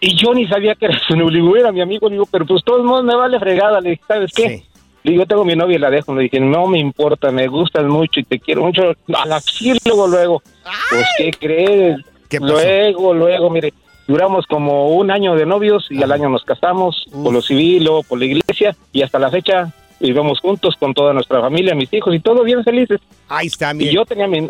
y 0.00 0.16
yo 0.16 0.32
ni 0.34 0.46
sabía 0.46 0.74
que 0.74 0.86
era 0.86 0.98
su 1.06 1.14
novio, 1.14 1.56
era 1.56 1.72
mi 1.72 1.80
amigo, 1.80 2.08
digo, 2.08 2.26
pero 2.30 2.46
pues 2.46 2.64
todos 2.64 2.84
modos 2.84 3.04
me 3.04 3.14
vale 3.14 3.38
fregada, 3.38 3.80
le 3.80 3.90
dije, 3.90 4.02
¿sabes 4.08 4.32
qué? 4.34 4.48
Sí. 4.48 4.64
Le 5.02 5.12
digo, 5.12 5.26
tengo 5.26 5.44
mi 5.44 5.54
novia 5.54 5.76
y 5.76 5.78
la 5.78 5.90
dejo, 5.90 6.14
le 6.14 6.22
dije, 6.24 6.40
no 6.40 6.66
me 6.66 6.78
importa, 6.78 7.30
me 7.30 7.48
gustas 7.48 7.84
mucho 7.84 8.20
y 8.20 8.24
te 8.24 8.38
quiero 8.38 8.62
mucho, 8.62 8.94
a 9.14 9.26
la 9.26 9.40
sí, 9.40 9.72
luego, 9.84 10.06
luego, 10.06 10.42
pues, 10.90 11.06
¿qué 11.16 11.30
crees? 11.32 11.98
Luego, 12.38 13.14
luego, 13.14 13.50
mire, 13.50 13.72
duramos 14.06 14.46
como 14.46 14.88
un 14.90 15.10
año 15.10 15.34
de 15.34 15.46
novios 15.46 15.86
y 15.90 16.02
al 16.02 16.12
año 16.12 16.28
nos 16.28 16.44
casamos, 16.44 17.06
por 17.10 17.32
lo 17.32 17.40
civil, 17.42 17.84
luego 17.84 18.02
por 18.02 18.18
la 18.18 18.26
iglesia, 18.26 18.76
y 18.92 19.02
hasta 19.02 19.18
la 19.18 19.30
fecha 19.30 19.72
vivimos 19.98 20.40
juntos 20.40 20.76
con 20.78 20.94
toda 20.94 21.12
nuestra 21.12 21.40
familia, 21.40 21.74
mis 21.74 21.92
hijos, 21.92 22.14
y 22.14 22.20
todos 22.20 22.44
bien 22.44 22.62
felices. 22.64 23.00
Ahí 23.28 23.48
está, 23.48 23.72
Y 23.72 23.74
mire. 23.74 23.92
yo 23.92 24.04
tenía 24.04 24.26
mi... 24.26 24.48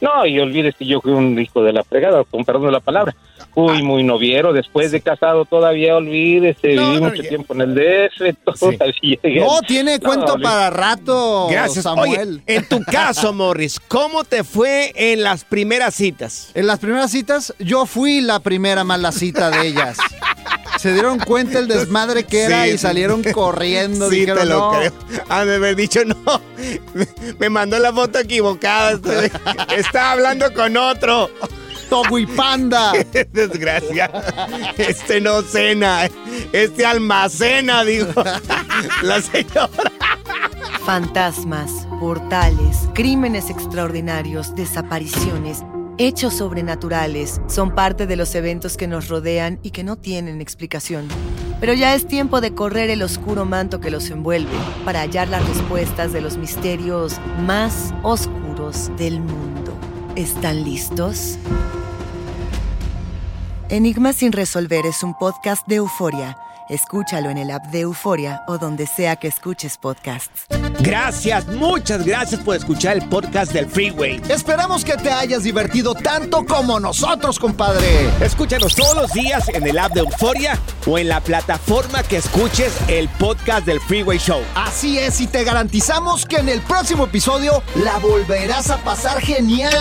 No, 0.00 0.26
y 0.26 0.38
olvides 0.38 0.74
que 0.76 0.84
yo 0.84 1.00
fui 1.00 1.12
un 1.12 1.38
hijo 1.38 1.62
de 1.62 1.72
la 1.72 1.82
fregada, 1.82 2.22
con 2.24 2.44
perdón 2.44 2.66
de 2.66 2.72
la 2.72 2.80
palabra. 2.80 3.14
Fui 3.54 3.82
muy 3.82 4.02
noviero, 4.02 4.52
después 4.52 4.92
de 4.92 5.00
casado 5.00 5.46
todavía, 5.46 5.96
olvídese, 5.96 6.74
No, 6.74 6.88
viví 6.90 7.00
no, 7.00 7.08
mucho 7.08 7.22
ya- 7.22 7.28
tiempo 7.30 7.54
en 7.54 7.60
el 7.62 7.74
DF, 7.74 8.34
todavía 8.44 8.94
llegué. 9.22 9.40
No, 9.40 9.60
tiene 9.66 9.98
cuento 9.98 10.36
para 10.42 10.68
rato, 10.68 11.48
Gracias. 11.50 11.84
Samuel. 11.84 12.42
Oye, 12.46 12.56
en 12.56 12.68
tu 12.68 12.82
caso, 12.82 13.32
Morris, 13.32 13.80
¿cómo 13.88 14.24
te 14.24 14.44
fue 14.44 14.92
en 14.94 15.22
las 15.22 15.44
primeras 15.44 15.94
citas? 15.94 16.50
En 16.54 16.66
las 16.66 16.78
primeras 16.78 17.10
citas, 17.10 17.54
yo 17.58 17.86
fui 17.86 18.20
la 18.20 18.40
primera 18.40 18.84
mala 18.84 19.12
cita 19.12 19.50
de 19.50 19.68
ellas. 19.68 19.96
Se 20.78 20.92
dieron 20.92 21.18
cuenta 21.18 21.58
el 21.58 21.68
desmadre 21.68 22.24
que 22.24 22.44
era 22.44 22.64
Sí, 22.64 22.70
y 22.72 22.78
salieron 22.78 23.22
corriendo. 23.22 24.10
Sí, 24.10 24.20
dijeron, 24.20 24.38
te 24.40 24.44
lo 24.46 24.58
no. 24.72 24.78
creo. 24.78 24.92
Han 25.28 25.46
de 25.48 25.54
haber 25.56 25.76
dicho, 25.76 26.00
no, 26.04 26.40
me 27.38 27.48
mandó 27.50 27.78
la 27.78 27.92
foto 27.92 28.18
equivocada. 28.18 28.98
Estaba 29.76 30.12
hablando 30.12 30.52
con 30.52 30.76
otro. 30.76 31.30
Togo 31.88 32.18
y 32.18 32.26
panda. 32.26 32.92
Desgracia. 33.32 34.10
Este 34.76 35.20
no 35.20 35.40
cena, 35.42 36.08
este 36.52 36.84
almacena, 36.84 37.84
digo. 37.84 38.08
La 39.02 39.22
señora. 39.22 39.68
Fantasmas, 40.84 41.70
portales, 42.00 42.88
crímenes 42.94 43.50
extraordinarios, 43.50 44.54
desapariciones, 44.56 45.62
hechos 45.98 46.34
sobrenaturales 46.34 47.40
son 47.46 47.74
parte 47.74 48.06
de 48.06 48.16
los 48.16 48.34
eventos 48.34 48.76
que 48.76 48.86
nos 48.86 49.08
rodean 49.08 49.58
y 49.62 49.70
que 49.70 49.84
no 49.84 49.96
tienen 49.96 50.40
explicación. 50.40 51.08
Pero 51.60 51.72
ya 51.72 51.94
es 51.94 52.06
tiempo 52.06 52.40
de 52.40 52.54
correr 52.54 52.90
el 52.90 53.02
oscuro 53.02 53.44
manto 53.44 53.80
que 53.80 53.90
los 53.90 54.10
envuelve 54.10 54.56
para 54.84 55.00
hallar 55.00 55.28
las 55.28 55.46
respuestas 55.48 56.12
de 56.12 56.20
los 56.20 56.36
misterios 56.36 57.18
más 57.46 57.94
oscuros 58.02 58.90
del 58.98 59.20
mundo. 59.20 59.72
¿Están 60.16 60.64
listos? 60.64 61.38
Enigma 63.68 64.12
sin 64.12 64.32
resolver 64.32 64.86
es 64.86 65.02
un 65.02 65.14
podcast 65.14 65.66
de 65.66 65.76
euforia. 65.76 66.36
Escúchalo 66.68 67.30
en 67.30 67.38
el 67.38 67.50
app 67.52 67.66
de 67.66 67.80
Euforia 67.80 68.42
o 68.48 68.58
donde 68.58 68.86
sea 68.86 69.16
que 69.16 69.28
escuches 69.28 69.76
podcasts. 69.76 70.46
Gracias, 70.80 71.46
muchas 71.46 72.04
gracias 72.04 72.40
por 72.40 72.56
escuchar 72.56 72.96
el 72.96 73.08
podcast 73.08 73.52
del 73.52 73.66
Freeway. 73.66 74.20
Esperamos 74.28 74.84
que 74.84 74.96
te 74.96 75.10
hayas 75.10 75.44
divertido 75.44 75.94
tanto 75.94 76.44
como 76.44 76.80
nosotros, 76.80 77.38
compadre. 77.38 78.10
Escúchanos 78.20 78.74
todos 78.74 78.96
los 78.96 79.12
días 79.12 79.48
en 79.50 79.66
el 79.66 79.78
app 79.78 79.92
de 79.92 80.00
Euforia 80.00 80.58
o 80.86 80.98
en 80.98 81.08
la 81.08 81.20
plataforma 81.20 82.02
que 82.02 82.16
escuches 82.16 82.72
el 82.88 83.08
podcast 83.10 83.64
del 83.64 83.80
Freeway 83.80 84.18
Show. 84.18 84.42
Así 84.54 84.98
es, 84.98 85.20
y 85.20 85.28
te 85.28 85.44
garantizamos 85.44 86.26
que 86.26 86.36
en 86.36 86.48
el 86.48 86.60
próximo 86.62 87.04
episodio 87.04 87.62
la 87.76 87.98
volverás 87.98 88.70
a 88.70 88.78
pasar 88.78 89.20
genial. 89.20 89.72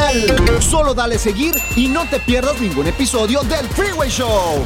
Solo 0.59 0.93
dale 0.93 1.17
seguir 1.17 1.55
y 1.75 1.87
no 1.87 2.07
te 2.09 2.19
pierdas 2.19 2.59
ningún 2.61 2.87
episodio 2.87 3.41
del 3.41 3.67
Freeway 3.69 4.09
Show. 4.09 4.65